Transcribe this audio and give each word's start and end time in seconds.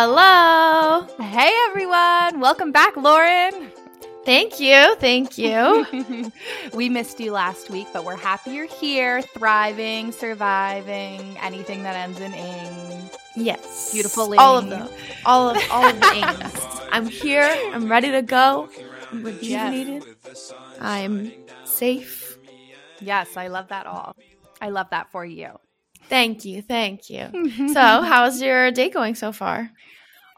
Hello. 0.00 1.08
Hey 1.18 1.50
everyone. 1.66 2.38
Welcome 2.38 2.70
back, 2.70 2.96
Lauren. 2.96 3.72
Thank 4.24 4.60
you. 4.60 4.94
Thank 4.94 5.36
you. 5.36 6.30
we 6.72 6.88
missed 6.88 7.18
you 7.18 7.32
last 7.32 7.68
week, 7.68 7.88
but 7.92 8.04
we're 8.04 8.14
happy 8.14 8.52
you're 8.52 8.66
here, 8.66 9.22
thriving, 9.22 10.12
surviving, 10.12 11.36
anything 11.38 11.82
that 11.82 11.96
ends 11.96 12.20
in 12.20 12.32
ing. 12.32 13.10
Yes. 13.34 13.90
Beautiful 13.90 14.38
All 14.38 14.58
of 14.58 14.68
them. 14.70 14.88
All 15.26 15.50
of 15.50 15.58
all 15.68 15.86
of 15.86 15.98
the 15.98 16.14
ings. 16.14 16.66
I'm 16.92 17.06
here. 17.06 17.52
I'm 17.72 17.90
ready 17.90 18.12
to 18.12 18.22
go. 18.22 18.68
I'm 19.10 19.24
rejuvenated. 19.24 20.04
I'm 20.80 21.32
safe. 21.64 22.38
Yes, 23.00 23.36
I 23.36 23.48
love 23.48 23.66
that 23.70 23.86
all. 23.86 24.14
I 24.60 24.68
love 24.68 24.90
that 24.90 25.10
for 25.10 25.24
you. 25.24 25.58
Thank 26.08 26.44
you. 26.44 26.62
Thank 26.62 27.10
you. 27.10 27.28
so, 27.72 27.80
how's 28.02 28.40
your 28.40 28.70
day 28.70 28.88
going 28.88 29.14
so 29.14 29.32
far? 29.32 29.70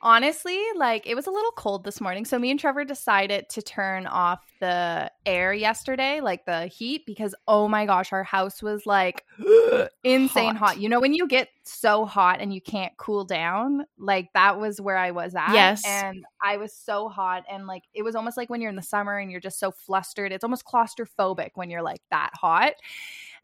Honestly, 0.03 0.59
like 0.77 1.07
it 1.07 1.15
was 1.15 1.27
a 1.27 1.31
little 1.31 1.51
cold 1.53 1.85
this 1.85 2.01
morning. 2.01 2.25
So 2.25 2.39
me 2.39 2.51
and 2.51 2.59
Trevor 2.59 2.87
decided 2.87 3.51
to 3.51 3.61
turn 3.61 4.07
off 4.07 4.41
the 4.59 5.13
air 5.27 5.53
yesterday, 5.53 6.23
like 6.23 6.47
the 6.47 6.69
heat, 6.69 7.03
because 7.05 7.35
oh 7.47 7.69
my 7.69 7.85
gosh, 7.85 8.11
our 8.11 8.25
house 8.25 8.63
was 8.63 8.87
like 8.87 9.27
insane 10.03 10.55
hot. 10.55 10.69
hot. 10.69 10.81
You 10.81 10.89
know, 10.89 11.01
when 11.01 11.13
you 11.13 11.29
get 11.29 11.49
so 11.65 12.07
hot 12.07 12.41
and 12.41 12.55
you 12.55 12.63
can't 12.63 12.97
cool 12.97 13.27
down, 13.27 13.85
like 13.99 14.31
that 14.33 14.59
was 14.59 14.81
where 14.81 14.97
I 14.97 15.11
was 15.11 15.35
at. 15.35 15.53
Yes. 15.53 15.83
And 15.87 16.25
I 16.43 16.57
was 16.57 16.73
so 16.73 17.11
hot. 17.11 17.45
And 17.51 17.67
like 17.67 17.83
it 17.93 18.03
was 18.03 18.15
almost 18.15 18.39
like 18.39 18.49
when 18.49 18.63
you're 18.63 18.71
in 18.71 18.77
the 18.77 18.83
summer 18.83 19.19
and 19.19 19.31
you're 19.31 19.39
just 19.39 19.61
so 19.61 19.71
flustered. 19.71 20.33
It's 20.33 20.45
almost 20.45 20.65
claustrophobic 20.65 21.51
when 21.57 21.69
you're 21.69 21.83
like 21.83 22.01
that 22.11 22.31
hot 22.33 22.73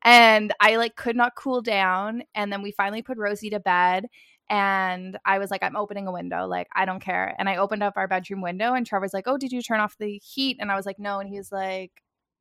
and 0.05 0.53
I 0.61 0.77
like 0.77 0.97
could 0.97 1.17
not 1.17 1.35
cool 1.37 1.63
down. 1.63 2.23
And 2.35 2.53
then 2.53 2.63
we 2.63 2.73
finally 2.73 3.03
put 3.03 3.19
Rosie 3.19 3.51
to 3.51 3.61
bed. 3.61 4.07
And 4.49 5.19
I 5.25 5.39
was 5.39 5.51
like, 5.51 5.63
I'm 5.65 5.77
opening 5.77 6.07
a 6.07 6.13
window. 6.13 6.47
Like, 6.47 6.69
I 6.75 6.85
don't 6.85 7.01
care. 7.01 7.35
And 7.39 7.49
I 7.49 7.57
opened 7.57 7.83
up 7.83 7.95
our 7.97 8.07
bedroom 8.07 8.43
window, 8.43 8.75
and 8.75 8.87
Trevor's 8.87 9.13
like, 9.13 9.27
Oh, 9.27 9.39
did 9.39 9.53
you 9.53 9.61
turn 9.63 9.81
off 9.81 9.99
the 9.99 10.19
heat? 10.19 10.59
And 10.61 10.71
I 10.71 10.77
was 10.77 10.87
like, 10.87 10.99
No. 10.99 11.19
And 11.19 11.29
he 11.29 11.39
was 11.39 11.51
like, 11.51 11.91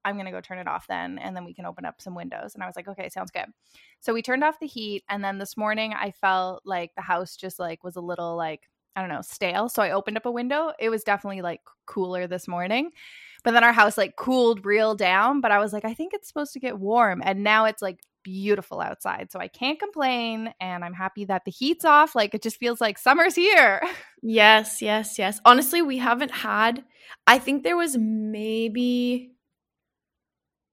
I'm 0.03 0.15
going 0.15 0.25
to 0.25 0.31
go 0.31 0.41
turn 0.41 0.59
it 0.59 0.67
off 0.67 0.85
then. 0.87 1.17
And 1.17 1.35
then 1.35 1.45
we 1.45 1.53
can 1.55 1.65
open 1.65 1.83
up 1.85 1.99
some 1.99 2.13
windows. 2.13 2.53
And 2.53 2.63
I 2.63 2.67
was 2.67 2.75
like, 2.75 2.87
Okay, 2.87 3.09
sounds 3.09 3.31
good. 3.31 3.47
So 4.01 4.13
we 4.13 4.21
turned 4.21 4.43
off 4.43 4.59
the 4.59 4.67
heat. 4.67 5.03
And 5.09 5.23
then 5.23 5.39
this 5.39 5.57
morning, 5.57 5.93
I 5.93 6.11
felt 6.11 6.61
like 6.65 6.91
the 6.95 7.01
house 7.01 7.35
just 7.35 7.57
like 7.59 7.83
was 7.83 7.95
a 7.95 8.01
little 8.01 8.35
like, 8.35 8.69
I 8.95 9.01
don't 9.01 9.09
know, 9.09 9.21
stale. 9.21 9.67
So 9.67 9.81
I 9.81 9.91
opened 9.91 10.17
up 10.17 10.25
a 10.27 10.31
window. 10.31 10.73
It 10.79 10.89
was 10.89 11.03
definitely 11.03 11.41
like 11.41 11.61
cooler 11.87 12.27
this 12.27 12.47
morning. 12.47 12.91
But 13.45 13.51
then 13.51 13.63
our 13.63 13.71
house 13.71 13.95
like 13.95 14.15
cooled 14.15 14.65
real 14.65 14.95
down. 14.95 15.39
But 15.39 15.51
I 15.51 15.59
was 15.59 15.71
like, 15.71 15.85
I 15.85 15.93
think 15.93 16.13
it's 16.13 16.27
supposed 16.27 16.51
to 16.53 16.59
get 16.59 16.79
warm. 16.79 17.21
And 17.23 17.43
now 17.43 17.65
it's 17.65 17.81
like 17.81 17.99
beautiful 18.23 18.81
outside. 18.81 19.31
So 19.31 19.39
I 19.39 19.47
can't 19.47 19.79
complain. 19.79 20.51
And 20.59 20.83
I'm 20.83 20.95
happy 20.95 21.25
that 21.25 21.45
the 21.45 21.51
heat's 21.51 21.85
off. 21.85 22.15
Like 22.15 22.33
it 22.33 22.41
just 22.41 22.57
feels 22.57 22.81
like 22.81 22.97
summer's 22.97 23.35
here. 23.35 23.81
Yes, 24.27 24.81
yes, 24.81 25.19
yes. 25.19 25.39
Honestly, 25.45 25.83
we 25.83 25.99
haven't 25.99 26.31
had, 26.31 26.83
I 27.27 27.37
think 27.37 27.61
there 27.61 27.77
was 27.77 27.95
maybe 27.95 29.35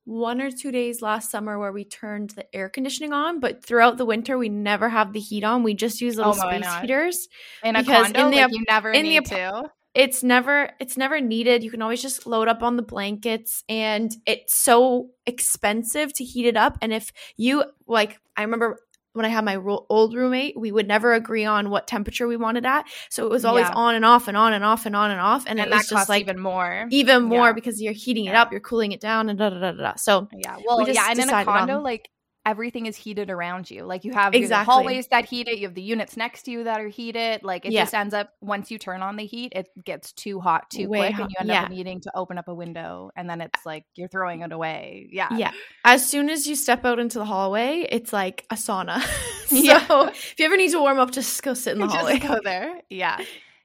one 0.04 0.40
or 0.40 0.50
two 0.50 0.72
days 0.72 1.02
last 1.02 1.30
summer 1.30 1.58
where 1.58 1.70
we 1.70 1.84
turned 1.84 2.30
the 2.30 2.46
air 2.56 2.70
conditioning 2.70 3.12
on, 3.12 3.40
but 3.40 3.62
throughout 3.62 3.98
the 3.98 4.06
winter 4.06 4.38
we 4.38 4.48
never 4.48 4.88
have 4.88 5.12
the 5.12 5.20
heat 5.20 5.44
on. 5.44 5.64
We 5.64 5.74
just 5.74 6.00
use 6.00 6.18
oh 6.18 6.30
little 6.30 6.42
oh, 6.42 6.48
space 6.48 6.74
heaters. 6.80 7.28
In 7.62 7.76
a 7.76 7.84
condo, 7.84 8.24
in 8.24 8.30
the, 8.30 8.36
like 8.38 8.52
you 8.52 8.64
never 8.66 8.90
in 8.90 9.02
need 9.02 9.26
the, 9.26 9.34
to 9.34 9.70
it's 9.94 10.22
never 10.22 10.70
it's 10.80 10.96
never 10.96 11.20
needed. 11.20 11.62
You 11.62 11.70
can 11.70 11.82
always 11.82 12.00
just 12.00 12.26
load 12.26 12.48
up 12.48 12.62
on 12.62 12.76
the 12.76 12.82
blankets 12.82 13.62
and 13.68 14.14
it's 14.26 14.56
so 14.56 15.10
expensive 15.26 16.12
to 16.14 16.24
heat 16.24 16.46
it 16.46 16.56
up. 16.56 16.78
And 16.80 16.92
if 16.92 17.12
you 17.36 17.64
like 17.86 18.18
i 18.36 18.42
remember 18.42 18.78
when 19.12 19.26
i 19.26 19.28
had 19.28 19.44
my 19.44 19.56
ro- 19.56 19.84
old 19.90 20.14
roommate 20.14 20.58
we 20.58 20.72
would 20.72 20.88
never 20.88 21.12
agree 21.12 21.44
on 21.44 21.68
what 21.68 21.86
temperature 21.86 22.26
we 22.26 22.36
wanted 22.36 22.64
at. 22.64 22.86
So 23.10 23.26
it 23.26 23.30
was 23.30 23.44
always 23.44 23.66
yeah. 23.66 23.74
on 23.74 23.94
and 23.94 24.04
off 24.04 24.28
and 24.28 24.36
on 24.36 24.54
and 24.54 24.64
off 24.64 24.86
and 24.86 24.96
on 24.96 25.10
and 25.10 25.20
off. 25.20 25.44
And, 25.46 25.60
and 25.60 25.70
it 25.70 25.74
was 25.74 25.88
just 25.88 26.08
like 26.08 26.22
even 26.22 26.40
more. 26.40 26.86
even 26.90 27.24
more 27.24 27.48
yeah. 27.48 27.52
because 27.52 27.82
you're 27.82 27.92
heating 27.92 28.24
it 28.24 28.34
up 28.34 28.50
you're 28.50 28.60
cooling 28.60 28.92
it 28.92 29.00
down 29.00 29.28
and 29.28 29.38
da 29.38 29.50
da 29.50 29.60
da 29.60 29.72
da 29.72 29.94
so 29.96 30.28
yeah. 30.32 30.56
Well 30.66 30.84
we 30.84 30.92
yeah. 30.92 31.10
And 31.10 31.18
in 31.18 31.28
a 31.28 31.44
condo 31.44 31.76
on, 31.76 31.82
like 31.82 32.08
everything 32.44 32.86
is 32.86 32.96
heated 32.96 33.30
around 33.30 33.70
you. 33.70 33.84
Like 33.84 34.04
you 34.04 34.12
have 34.12 34.34
exactly. 34.34 34.72
hallways 34.72 35.06
that 35.08 35.24
heat 35.24 35.48
it, 35.48 35.58
you 35.58 35.66
have 35.66 35.74
the 35.74 35.82
units 35.82 36.16
next 36.16 36.42
to 36.44 36.50
you 36.50 36.64
that 36.64 36.80
are 36.80 36.88
heated. 36.88 37.42
Like 37.42 37.64
it 37.64 37.72
yeah. 37.72 37.82
just 37.82 37.94
ends 37.94 38.14
up 38.14 38.32
once 38.40 38.70
you 38.70 38.78
turn 38.78 39.02
on 39.02 39.16
the 39.16 39.24
heat, 39.24 39.52
it 39.54 39.68
gets 39.84 40.12
too 40.12 40.40
hot 40.40 40.68
too 40.70 40.88
Way 40.88 40.98
quick, 40.98 41.14
hot. 41.14 41.22
and 41.22 41.30
you 41.30 41.36
end 41.40 41.48
yeah. 41.48 41.62
up 41.64 41.70
needing 41.70 42.00
to 42.00 42.16
open 42.16 42.38
up 42.38 42.48
a 42.48 42.54
window, 42.54 43.10
and 43.16 43.28
then 43.28 43.40
it's 43.40 43.64
like 43.64 43.84
you're 43.94 44.08
throwing 44.08 44.42
it 44.42 44.52
away. 44.52 45.08
Yeah, 45.10 45.28
yeah. 45.36 45.52
As 45.84 46.08
soon 46.08 46.28
as 46.30 46.46
you 46.46 46.56
step 46.56 46.84
out 46.84 46.98
into 46.98 47.18
the 47.18 47.24
hallway, 47.24 47.86
it's 47.88 48.12
like 48.12 48.44
a 48.50 48.54
sauna. 48.54 49.02
so 49.46 49.56
yeah. 49.56 50.08
if 50.08 50.34
you 50.38 50.46
ever 50.46 50.56
need 50.56 50.70
to 50.70 50.80
warm 50.80 50.98
up, 50.98 51.10
just 51.10 51.42
go 51.42 51.54
sit 51.54 51.74
in 51.74 51.80
the 51.80 51.86
hallway. 51.88 52.18
go 52.18 52.40
there. 52.42 52.80
Yeah, 52.90 53.18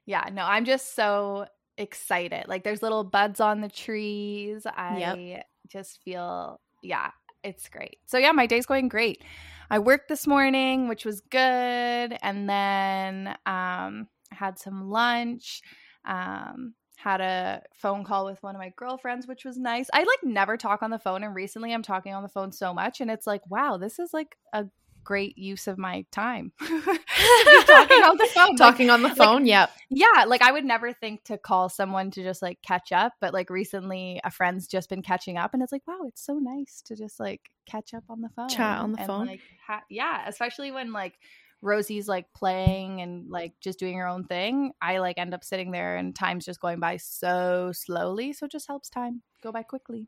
yeah. 0.06 0.28
No, 0.32 0.42
I'm 0.42 0.64
just 0.64 0.94
so 0.94 1.46
excited. 1.76 2.46
Like 2.48 2.64
there's 2.64 2.82
little 2.82 3.04
buds 3.04 3.40
on 3.40 3.60
the 3.60 3.68
trees. 3.68 4.66
I 4.66 4.98
yep. 4.98 5.46
just 5.68 6.00
feel 6.04 6.60
yeah 6.80 7.10
it's 7.42 7.68
great. 7.68 7.98
So 8.06 8.18
yeah, 8.18 8.32
my 8.32 8.46
day's 8.46 8.66
going 8.66 8.88
great. 8.88 9.22
I 9.70 9.78
worked 9.78 10.08
this 10.08 10.26
morning, 10.26 10.88
which 10.88 11.04
was 11.04 11.20
good, 11.20 12.16
and 12.22 12.48
then 12.48 13.36
um, 13.46 14.08
had 14.30 14.58
some 14.58 14.88
lunch. 14.88 15.62
Um, 16.04 16.74
had 16.96 17.20
a 17.20 17.62
phone 17.74 18.02
call 18.02 18.24
with 18.24 18.42
one 18.42 18.56
of 18.56 18.58
my 18.58 18.72
girlfriends, 18.74 19.28
which 19.28 19.44
was 19.44 19.56
nice. 19.56 19.88
I 19.92 20.00
like 20.00 20.24
never 20.24 20.56
talk 20.56 20.82
on 20.82 20.90
the 20.90 20.98
phone, 20.98 21.22
and 21.22 21.34
recently 21.34 21.72
I'm 21.72 21.82
talking 21.82 22.12
on 22.12 22.24
the 22.24 22.28
phone 22.28 22.50
so 22.50 22.74
much, 22.74 23.00
and 23.00 23.10
it's 23.10 23.26
like, 23.26 23.48
wow, 23.48 23.76
this 23.76 24.00
is 24.00 24.12
like 24.12 24.36
a 24.52 24.66
great 25.08 25.38
use 25.38 25.66
of 25.66 25.78
my 25.78 26.04
time. 26.12 26.52
talking 26.60 26.76
on 26.76 28.18
the 28.18 28.28
phone. 28.34 28.56
Talking 28.56 28.88
like, 28.88 28.94
on 28.94 29.02
the 29.02 29.14
phone, 29.14 29.40
like, 29.40 29.48
yep. 29.48 29.70
Yeah, 29.88 30.24
like 30.26 30.42
I 30.42 30.52
would 30.52 30.66
never 30.66 30.92
think 30.92 31.24
to 31.24 31.38
call 31.38 31.70
someone 31.70 32.10
to 32.10 32.22
just 32.22 32.42
like 32.42 32.60
catch 32.60 32.92
up, 32.92 33.14
but 33.18 33.32
like 33.32 33.48
recently 33.48 34.20
a 34.22 34.30
friend's 34.30 34.66
just 34.66 34.90
been 34.90 35.00
catching 35.00 35.38
up 35.38 35.54
and 35.54 35.62
it's 35.62 35.72
like, 35.72 35.86
wow, 35.88 36.00
it's 36.04 36.22
so 36.22 36.34
nice 36.34 36.82
to 36.84 36.94
just 36.94 37.18
like 37.18 37.40
catch 37.64 37.94
up 37.94 38.04
on 38.10 38.20
the 38.20 38.28
phone. 38.36 38.50
Chat 38.50 38.80
on 38.80 38.92
the 38.92 38.98
and, 38.98 39.06
phone. 39.06 39.26
Like 39.26 39.40
ha- 39.66 39.84
yeah, 39.88 40.24
especially 40.26 40.72
when 40.72 40.92
like 40.92 41.14
Rosie's 41.62 42.06
like 42.06 42.26
playing 42.34 43.00
and 43.00 43.30
like 43.30 43.54
just 43.62 43.78
doing 43.78 43.96
her 43.96 44.06
own 44.06 44.24
thing. 44.24 44.72
I 44.82 44.98
like 44.98 45.16
end 45.16 45.32
up 45.32 45.42
sitting 45.42 45.70
there 45.70 45.96
and 45.96 46.14
time's 46.14 46.44
just 46.44 46.60
going 46.60 46.80
by 46.80 46.98
so 46.98 47.72
slowly, 47.72 48.34
so 48.34 48.44
it 48.44 48.52
just 48.52 48.68
helps 48.68 48.90
time 48.90 49.22
go 49.42 49.52
by 49.52 49.62
quickly. 49.62 50.06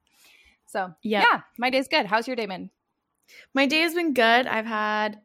So, 0.67 0.93
yeah, 1.03 1.23
yeah 1.23 1.41
my 1.57 1.71
day's 1.71 1.89
good. 1.89 2.05
How's 2.05 2.27
your 2.27 2.37
day 2.37 2.45
been? 2.45 2.69
My 3.55 3.67
day 3.67 3.81
has 3.81 3.95
been 3.95 4.15
good. 4.15 4.47
I've 4.47 4.67
had 4.67 5.21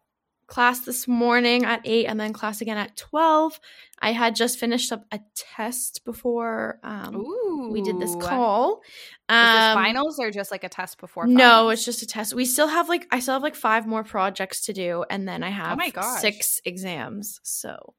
class 0.47 0.81
this 0.81 1.07
morning 1.07 1.66
at 1.66 1.81
8 1.83 2.05
and 2.05 2.19
then 2.19 2.31
class 2.31 2.61
again 2.61 2.77
at 2.77 2.95
12. 2.95 3.59
I 3.99 4.11
had 4.11 4.35
just 4.35 4.59
finished 4.59 4.91
up 4.91 5.05
a 5.11 5.19
test 5.35 6.05
before 6.05 6.79
um, 6.83 7.71
we 7.71 7.81
did 7.81 7.99
this 7.99 8.16
call. 8.16 8.81
Um, 9.27 9.73
finals 9.73 10.19
or 10.19 10.29
just 10.29 10.51
like 10.51 10.63
a 10.63 10.69
test 10.69 10.99
before 10.99 11.23
finals? 11.23 11.38
No, 11.38 11.69
it's 11.69 11.83
just 11.83 12.03
a 12.03 12.05
test. 12.05 12.35
We 12.35 12.45
still 12.45 12.67
have 12.67 12.89
like 12.89 13.07
I 13.11 13.19
still 13.19 13.33
have 13.33 13.41
like 13.41 13.55
five 13.55 13.88
more 13.88 14.03
projects 14.03 14.66
to 14.66 14.73
do 14.73 15.03
and 15.09 15.27
then 15.27 15.41
I 15.43 15.49
oh 15.49 15.51
have 15.51 16.19
six 16.19 16.61
exams. 16.66 17.39
So 17.43 17.95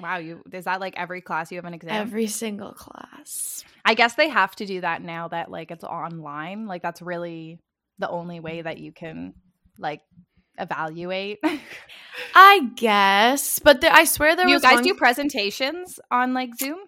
Wow, 0.00 0.18
you 0.18 0.42
is 0.52 0.64
that 0.64 0.80
like 0.80 0.94
every 0.96 1.20
class 1.20 1.50
you 1.50 1.56
have 1.56 1.64
an 1.64 1.74
exam? 1.74 1.94
Every 1.94 2.26
single 2.26 2.72
class. 2.72 3.64
I 3.84 3.94
guess 3.94 4.14
they 4.14 4.28
have 4.28 4.54
to 4.56 4.66
do 4.66 4.80
that 4.82 5.02
now 5.02 5.28
that 5.28 5.50
like 5.50 5.70
it's 5.70 5.84
online. 5.84 6.66
Like 6.66 6.82
that's 6.82 7.00
really 7.00 7.58
the 7.98 8.08
only 8.08 8.40
way 8.40 8.62
that 8.62 8.78
you 8.78 8.92
can 8.92 9.34
like 9.78 10.02
evaluate. 10.58 11.38
I 12.34 12.70
guess, 12.76 13.58
but 13.58 13.84
I 13.84 14.04
swear 14.04 14.36
there 14.36 14.48
you 14.48 14.54
was 14.54 14.62
guys 14.62 14.76
one... 14.76 14.84
do 14.84 14.94
presentations 14.94 16.00
on 16.10 16.34
like 16.34 16.50
Zoom. 16.56 16.78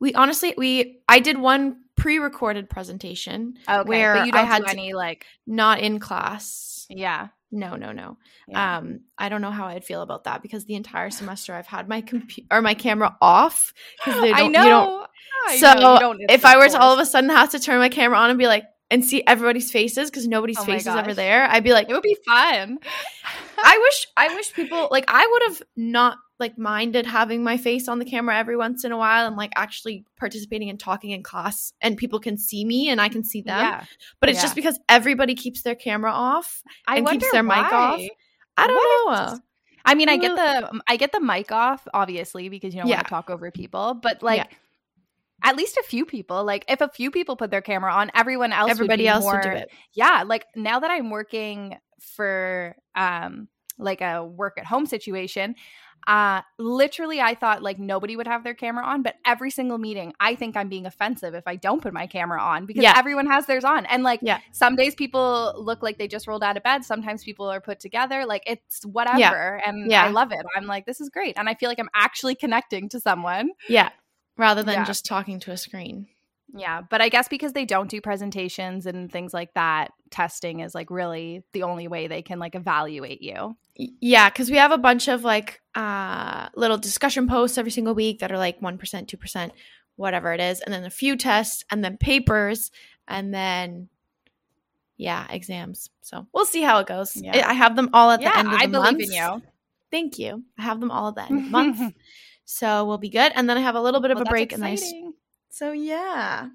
We 0.00 0.14
honestly 0.14 0.54
we 0.56 1.00
I 1.08 1.20
did 1.20 1.38
one 1.38 1.76
pre-recorded 1.96 2.68
presentation 2.68 3.54
okay, 3.68 3.88
where 3.88 4.24
you 4.24 4.32
don't 4.32 4.40
I 4.40 4.44
had 4.44 4.64
do 4.64 4.70
any 4.70 4.92
like 4.94 5.26
not 5.46 5.80
in 5.80 6.00
class. 6.00 6.86
Yeah. 6.88 7.28
No, 7.54 7.76
no, 7.76 7.92
no. 7.92 8.16
Yeah. 8.48 8.78
Um, 8.78 9.00
I 9.18 9.28
don't 9.28 9.42
know 9.42 9.50
how 9.50 9.66
I'd 9.66 9.84
feel 9.84 10.00
about 10.00 10.24
that 10.24 10.40
because 10.40 10.64
the 10.64 10.74
entire 10.74 11.10
semester 11.10 11.54
I've 11.54 11.66
had 11.66 11.86
my 11.86 12.00
computer 12.00 12.48
or 12.50 12.62
my 12.62 12.72
camera 12.72 13.14
off 13.20 13.74
because 13.98 14.20
they 14.22 14.32
don't. 14.32 14.56
I 14.56 14.62
know. 14.62 14.62
You 14.62 14.68
don't, 14.70 15.60
so 15.60 15.74
know, 15.74 15.94
you 15.94 16.00
don't 16.00 16.20
if 16.30 16.46
I 16.46 16.56
were 16.56 16.68
to 16.68 16.80
all 16.80 16.94
of 16.94 16.98
a 16.98 17.04
sudden 17.04 17.28
have 17.28 17.50
to 17.50 17.60
turn 17.60 17.78
my 17.78 17.90
camera 17.90 18.16
on 18.16 18.30
and 18.30 18.38
be 18.38 18.46
like, 18.46 18.64
and 18.92 19.02
see 19.02 19.24
everybody's 19.26 19.70
faces 19.70 20.10
because 20.10 20.28
nobody's 20.28 20.58
oh 20.58 20.64
face 20.64 20.82
is 20.82 20.88
ever 20.88 21.14
there, 21.14 21.46
I'd 21.46 21.64
be 21.64 21.72
like, 21.72 21.88
it 21.88 21.94
would 21.94 22.02
be 22.02 22.18
fun. 22.26 22.78
I 23.64 23.78
wish, 23.78 24.06
I 24.18 24.34
wish 24.34 24.52
people 24.52 24.88
like 24.90 25.06
I 25.08 25.26
would 25.26 25.42
have 25.48 25.62
not 25.76 26.18
like 26.38 26.58
minded 26.58 27.06
having 27.06 27.42
my 27.42 27.56
face 27.56 27.88
on 27.88 27.98
the 27.98 28.04
camera 28.04 28.36
every 28.36 28.56
once 28.56 28.84
in 28.84 28.92
a 28.92 28.98
while 28.98 29.26
and 29.26 29.34
like 29.34 29.52
actually 29.56 30.04
participating 30.18 30.68
and 30.68 30.78
talking 30.78 31.12
in 31.12 31.22
class 31.22 31.72
and 31.80 31.96
people 31.96 32.20
can 32.20 32.36
see 32.36 32.66
me 32.66 32.90
and 32.90 33.00
I 33.00 33.08
can 33.08 33.24
see 33.24 33.40
them. 33.40 33.60
Yeah. 33.64 33.84
But 34.20 34.28
it's 34.28 34.40
yeah. 34.40 34.42
just 34.42 34.56
because 34.56 34.78
everybody 34.90 35.34
keeps 35.34 35.62
their 35.62 35.74
camera 35.74 36.12
off 36.12 36.62
I 36.86 36.98
and 36.98 37.08
keeps 37.08 37.30
their 37.32 37.44
why. 37.44 37.62
mic 37.62 37.72
off. 37.72 38.00
I 38.58 38.66
don't 38.66 39.06
what? 39.06 39.32
know. 39.32 39.38
I 39.86 39.94
mean, 39.94 40.10
I 40.10 40.18
get 40.18 40.36
the 40.36 40.80
I 40.86 40.96
get 40.96 41.12
the 41.12 41.20
mic 41.20 41.50
off 41.50 41.88
obviously 41.94 42.50
because 42.50 42.74
you 42.74 42.80
don't 42.82 42.90
yeah. 42.90 42.96
want 42.96 43.06
to 43.06 43.10
talk 43.10 43.30
over 43.30 43.50
people, 43.50 43.94
but 43.94 44.22
like 44.22 44.50
at 45.42 45.56
least 45.56 45.76
a 45.76 45.82
few 45.82 46.04
people. 46.06 46.44
Like 46.44 46.64
if 46.68 46.80
a 46.80 46.88
few 46.88 47.10
people 47.10 47.36
put 47.36 47.50
their 47.50 47.62
camera 47.62 47.92
on, 47.92 48.10
everyone 48.14 48.52
else 48.52 48.70
everybody 48.70 49.06
else 49.08 49.24
more, 49.24 49.34
would 49.34 49.42
do 49.42 49.50
it. 49.50 49.70
Yeah, 49.92 50.24
like 50.26 50.46
now 50.56 50.80
that 50.80 50.90
I'm 50.90 51.10
working 51.10 51.76
for 52.00 52.76
um 52.94 53.48
like 53.78 54.00
a 54.00 54.24
work 54.24 54.54
at 54.58 54.66
home 54.66 54.86
situation, 54.86 55.54
uh 56.08 56.40
literally 56.58 57.20
i 57.20 57.32
thought 57.32 57.62
like 57.62 57.78
nobody 57.78 58.16
would 58.16 58.26
have 58.26 58.42
their 58.42 58.54
camera 58.54 58.84
on 58.84 59.02
but 59.04 59.14
every 59.24 59.52
single 59.52 59.78
meeting 59.78 60.12
i 60.18 60.34
think 60.34 60.56
i'm 60.56 60.68
being 60.68 60.84
offensive 60.84 61.32
if 61.32 61.44
i 61.46 61.54
don't 61.54 61.80
put 61.80 61.92
my 61.92 62.08
camera 62.08 62.40
on 62.40 62.66
because 62.66 62.82
Yeah. 62.82 62.94
everyone 62.96 63.26
has 63.26 63.46
theirs 63.46 63.62
on 63.62 63.86
and 63.86 64.02
like 64.02 64.18
Yeah. 64.20 64.40
some 64.50 64.74
days 64.74 64.96
people 64.96 65.54
look 65.56 65.80
like 65.80 65.98
they 65.98 66.08
just 66.08 66.26
rolled 66.26 66.42
out 66.42 66.56
of 66.56 66.64
bed 66.64 66.84
sometimes 66.84 67.22
people 67.22 67.48
are 67.48 67.60
put 67.60 67.78
together 67.78 68.26
like 68.26 68.42
it's 68.48 68.84
whatever 68.84 69.18
Yeah. 69.18 69.60
and 69.70 69.88
Yeah. 69.88 70.04
i 70.04 70.08
love 70.08 70.32
it 70.32 70.44
i'm 70.56 70.66
like 70.66 70.86
this 70.86 71.00
is 71.00 71.08
great 71.08 71.38
and 71.38 71.48
i 71.48 71.54
feel 71.54 71.68
like 71.68 71.78
i'm 71.78 71.90
actually 71.94 72.34
connecting 72.34 72.88
to 72.88 72.98
someone 72.98 73.50
Yeah. 73.68 73.90
Rather 74.36 74.62
than 74.62 74.74
Yeah. 74.74 74.84
just 74.84 75.04
talking 75.06 75.38
to 75.40 75.50
a 75.52 75.56
screen. 75.56 76.06
yeah 76.54 76.82
but 76.90 77.00
i 77.00 77.08
guess 77.08 77.28
because 77.28 77.52
they 77.54 77.64
don't 77.64 77.88
do 77.90 78.00
presentations 78.00 78.84
and 78.84 79.10
things 79.10 79.32
like 79.32 79.54
that 79.54 79.90
testing 80.10 80.60
is 80.60 80.74
like 80.74 80.90
really 80.90 81.42
the 81.52 81.62
only 81.62 81.88
way 81.88 82.08
they 82.08 82.20
can 82.20 82.38
like 82.38 82.54
evaluate 82.54 83.22
you 83.22 83.56
Yeah, 84.00 84.28
because 84.28 84.50
we 84.50 84.58
have 84.58 84.70
a 84.72 84.76
bunch 84.78 85.08
of 85.08 85.24
like 85.24 85.60
uh 85.74 86.48
little 86.54 86.76
discussion 86.76 87.26
posts 87.26 87.56
every 87.56 87.70
single 87.70 87.94
week 87.94 88.18
that 88.20 88.30
are 88.30 88.36
like 88.36 88.60
one 88.60 88.76
percent, 88.76 89.08
two 89.08 89.16
percent, 89.16 89.52
whatever 89.96 90.34
it 90.34 90.40
is, 90.40 90.60
and 90.60 90.70
then 90.74 90.84
a 90.84 90.90
few 90.90 91.16
tests, 91.16 91.64
and 91.70 91.82
then 91.82 91.96
papers, 91.96 92.70
and 93.08 93.32
then 93.32 93.88
yeah, 94.98 95.26
exams. 95.30 95.88
So 96.02 96.26
we'll 96.34 96.44
see 96.44 96.60
how 96.62 96.78
it 96.80 96.86
goes. 96.86 97.16
Yeah. 97.16 97.46
I 97.46 97.50
I 97.50 97.54
have 97.54 97.76
them 97.76 97.88
all 97.94 98.10
at 98.10 98.20
the 98.20 98.28
end 98.36 98.48
of 98.48 98.52
the 98.52 98.58
i 98.64 98.66
believe 98.66 98.98
month. 98.98 99.00
in 99.08 99.12
you 99.12 99.42
Thank 99.90 100.18
you. 100.18 100.42
I 100.58 100.62
have 100.62 100.80
them 100.80 100.90
all 100.90 101.08
at 101.08 101.14
the 101.16 101.22
end 101.24 101.38
of 101.38 101.44
the 101.44 101.50
month, 101.58 101.94
so 102.52 102.84
we'll 102.84 102.98
be 102.98 103.08
good. 103.08 103.32
And 103.34 103.48
then 103.48 103.56
I 103.56 103.60
have 103.60 103.74
a 103.74 103.80
little 103.80 104.00
bit 104.00 104.10
of 104.10 104.16
Well, 104.16 104.22
a 104.22 104.24
that's 104.24 104.30
break, 104.30 104.52
and 104.52 104.64
I 104.64 104.72
s- 104.72 104.82
exciting. 104.82 105.14
so 105.50 105.72
yeah. 105.72 106.48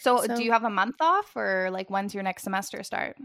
So, 0.00 0.22
So- 0.22 0.36
do 0.36 0.42
you 0.44 0.52
have 0.52 0.64
a 0.64 0.70
month 0.70 0.96
off 1.00 1.34
or 1.36 1.68
like 1.70 1.88
when's 1.90 2.12
your 2.14 2.22
next 2.22 2.42
semester 2.42 2.82
start? 2.82 3.16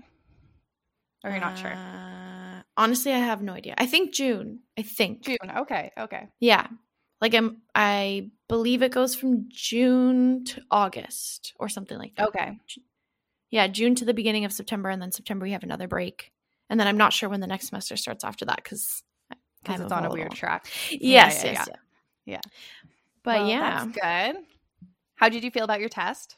Or 1.23 1.29
you're 1.31 1.39
not 1.39 1.57
sure? 1.57 1.73
Uh, 1.73 2.61
honestly, 2.77 3.11
I 3.13 3.19
have 3.19 3.41
no 3.43 3.53
idea. 3.53 3.75
I 3.77 3.85
think 3.85 4.13
June. 4.13 4.59
I 4.77 4.81
think 4.81 5.23
June. 5.23 5.37
Okay. 5.57 5.91
Okay. 5.97 6.27
Yeah. 6.39 6.67
Like 7.21 7.35
I'm 7.35 7.61
I 7.75 8.31
believe 8.47 8.81
it 8.81 8.91
goes 8.91 9.13
from 9.15 9.45
June 9.49 10.43
to 10.45 10.61
August 10.71 11.53
or 11.59 11.69
something 11.69 11.97
like 11.97 12.15
that. 12.15 12.29
Okay. 12.29 12.57
Yeah, 13.51 13.67
June 13.67 13.93
to 13.95 14.05
the 14.05 14.13
beginning 14.15 14.45
of 14.45 14.53
September 14.53 14.89
and 14.89 15.01
then 15.01 15.11
September 15.11 15.43
we 15.43 15.51
have 15.51 15.63
another 15.63 15.87
break. 15.87 16.31
And 16.69 16.79
then 16.79 16.87
I'm 16.87 16.97
not 16.97 17.13
sure 17.13 17.29
when 17.29 17.41
the 17.41 17.47
next 17.47 17.67
semester 17.67 17.95
starts 17.97 18.23
after 18.23 18.45
that 18.45 18.63
cuz 18.63 19.03
Because 19.61 19.81
it's 19.81 19.91
on 19.91 20.05
a 20.05 20.09
weird 20.09 20.31
track. 20.31 20.65
Yes, 20.89 21.43
yeah, 21.43 21.51
yes, 21.51 21.67
yeah. 21.69 21.75
Yeah. 22.25 22.41
But 23.23 23.41
Well, 23.41 23.49
yeah. 23.49 23.85
That's 23.85 24.33
good. 24.35 24.43
How 25.15 25.29
did 25.29 25.43
you 25.43 25.51
feel 25.51 25.63
about 25.63 25.79
your 25.79 25.89
test? 25.89 26.37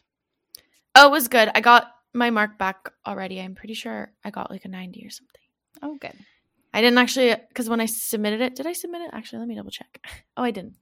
Oh, 0.96 1.08
it 1.08 1.12
was 1.12 1.28
good. 1.28 1.50
I 1.56 1.62
got 1.62 1.88
my 2.14 2.30
mark 2.30 2.58
back 2.58 2.90
already. 3.08 3.40
I'm 3.42 3.56
pretty 3.56 3.74
sure 3.74 4.12
I 4.24 4.30
got 4.30 4.52
like 4.52 4.66
a 4.66 4.68
90 4.68 5.06
or 5.06 5.10
something. 5.10 5.42
Oh, 5.82 5.96
good. 6.00 6.14
I 6.74 6.82
didn't 6.82 6.98
actually 6.98 7.36
cuz 7.54 7.70
when 7.70 7.80
I 7.80 7.86
submitted 7.86 8.42
it, 8.42 8.56
did 8.56 8.68
I 8.68 8.74
submit 8.74 9.02
it? 9.02 9.12
Actually, 9.14 9.40
let 9.40 9.48
me 9.48 9.56
double 9.56 9.72
check. 9.72 10.00
Oh, 10.38 10.44
I 10.44 10.52
didn't. 10.52 10.76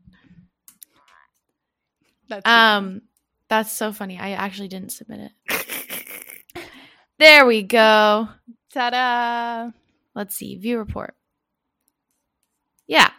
That's 2.29 2.47
Um, 2.47 3.01
that's 3.49 3.71
so 3.73 3.91
funny. 3.91 4.17
I 4.17 4.31
actually 4.31 4.69
didn't 4.69 4.91
submit 4.93 5.31
it. 5.47 6.63
there 7.19 7.45
we 7.45 7.63
go. 7.63 8.29
ta-da. 8.73 9.71
Let's 10.15 10.35
see. 10.35 10.55
View 10.55 10.77
report. 10.77 11.15
Yeah, 12.87 13.11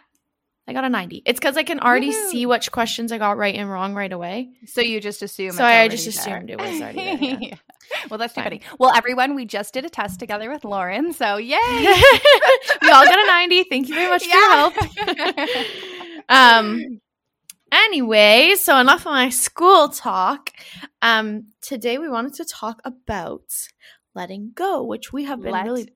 I 0.65 0.71
got 0.71 0.85
a 0.85 0.89
90. 0.89 1.23
It's 1.25 1.39
because 1.39 1.57
I 1.57 1.63
can 1.63 1.81
already 1.81 2.11
Woohoo. 2.11 2.29
see 2.29 2.45
which 2.45 2.71
questions 2.71 3.11
I 3.11 3.17
got 3.17 3.37
right 3.37 3.53
and 3.53 3.69
wrong 3.69 3.93
right 3.93 4.11
away. 4.11 4.49
So 4.65 4.79
you 4.79 5.01
just 5.01 5.21
assume. 5.21 5.51
So 5.51 5.65
I 5.65 5.89
just 5.89 6.05
there. 6.05 6.37
assumed 6.37 6.49
it 6.49 6.57
was 6.57 6.81
already 6.81 7.17
there, 7.17 7.39
yeah. 7.41 7.55
Well, 8.09 8.17
that's 8.17 8.33
too 8.33 8.41
funny. 8.41 8.61
Well, 8.79 8.91
everyone, 8.95 9.35
we 9.35 9.45
just 9.45 9.73
did 9.73 9.85
a 9.85 9.89
test 9.89 10.19
together 10.19 10.49
with 10.49 10.63
Lauren. 10.63 11.11
So 11.13 11.35
yay! 11.37 11.57
we 12.81 12.89
all 12.89 13.05
got 13.05 13.19
a 13.19 13.27
90. 13.27 13.63
Thank 13.65 13.89
you 13.89 13.95
very 13.95 14.09
much 14.09 14.23
for 14.23 14.29
your 14.29 14.51
help. 14.51 14.73
Um. 16.29 17.01
Anyway, 17.69 18.55
so 18.57 18.77
enough 18.77 19.01
of 19.01 19.11
my 19.11 19.29
school 19.29 19.89
talk. 19.89 20.51
Um. 21.01 21.47
Today 21.61 21.97
we 21.97 22.07
wanted 22.07 22.35
to 22.35 22.45
talk 22.45 22.79
about 22.85 23.43
letting 24.15 24.51
go, 24.53 24.83
which 24.83 25.11
we 25.11 25.23
have 25.25 25.41
been 25.41 25.51
Let 25.51 25.65
really 25.65 25.89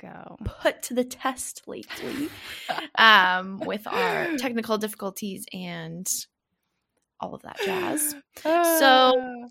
go. 0.00 0.36
put 0.44 0.82
to 0.84 0.94
the 0.94 1.04
test 1.04 1.62
lately 1.66 2.28
um, 2.96 3.58
with 3.64 3.86
our 3.86 4.36
technical 4.36 4.76
difficulties 4.78 5.46
and 5.52 6.06
all 7.20 7.34
of 7.34 7.42
that 7.42 7.56
jazz. 7.64 8.14
So, 8.42 9.48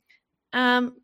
Um, 0.53 0.95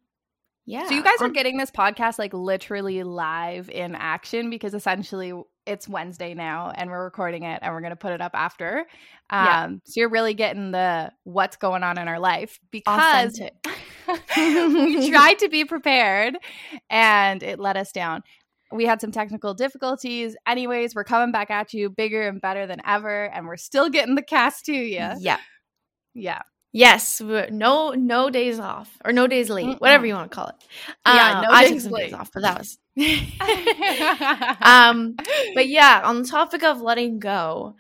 yeah. 0.65 0.87
So 0.87 0.93
you 0.93 1.03
guys 1.03 1.19
are 1.21 1.29
getting 1.29 1.57
this 1.57 1.71
podcast 1.71 2.19
like 2.19 2.31
literally 2.31 3.01
live 3.01 3.71
in 3.71 3.95
action 3.95 4.51
because 4.51 4.75
essentially 4.75 5.33
it's 5.65 5.87
Wednesday 5.87 6.35
now 6.35 6.71
and 6.75 6.91
we're 6.91 7.03
recording 7.03 7.41
it 7.41 7.59
and 7.63 7.73
we're 7.73 7.81
going 7.81 7.89
to 7.89 7.95
put 7.95 8.11
it 8.11 8.21
up 8.21 8.33
after. 8.35 8.85
Um 9.31 9.45
Yeah. 9.45 9.67
so 9.83 9.93
you're 9.95 10.09
really 10.09 10.35
getting 10.35 10.69
the 10.69 11.11
what's 11.23 11.57
going 11.57 11.81
on 11.81 11.97
in 11.97 12.07
our 12.07 12.19
life 12.19 12.59
because 12.69 13.39
authentic. 13.39 13.53
we 14.37 15.09
tried 15.09 15.39
to 15.39 15.49
be 15.49 15.65
prepared 15.65 16.37
and 16.89 17.43
it 17.43 17.59
let 17.59 17.77
us 17.77 17.91
down. 17.91 18.23
We 18.71 18.85
had 18.85 19.01
some 19.01 19.11
technical 19.11 19.53
difficulties. 19.53 20.35
Anyways, 20.47 20.93
we're 20.95 21.03
coming 21.03 21.31
back 21.31 21.49
at 21.49 21.73
you 21.73 21.89
bigger 21.89 22.27
and 22.27 22.39
better 22.39 22.67
than 22.67 22.81
ever 22.85 23.25
and 23.25 23.47
we're 23.47 23.57
still 23.57 23.89
getting 23.89 24.15
the 24.15 24.21
cast 24.21 24.65
to 24.65 24.73
you. 24.73 24.97
Yeah. 25.19 25.37
Yeah. 26.13 26.41
Yes. 26.71 27.19
No. 27.21 27.91
No 27.91 28.29
days 28.29 28.59
off 28.59 28.95
or 29.03 29.11
no 29.11 29.25
days 29.25 29.49
late, 29.49 29.65
Mm-mm. 29.65 29.79
whatever 29.81 30.05
you 30.05 30.13
want 30.13 30.29
to 30.31 30.35
call 30.35 30.47
it. 30.49 30.55
Yeah, 31.05 31.37
Um, 31.37 31.41
no 31.43 31.49
I 31.51 31.67
took 31.67 31.79
some 31.81 31.91
late. 31.93 32.03
days 32.11 32.13
off, 32.13 32.29
but 32.31 32.43
that 32.43 32.59
was. 32.59 32.77
um. 34.61 35.15
But 35.55 35.67
yeah, 35.67 36.01
on 36.03 36.21
the 36.21 36.27
topic 36.27 36.63
of 36.63 36.79
letting 36.81 37.19
go, 37.19 37.75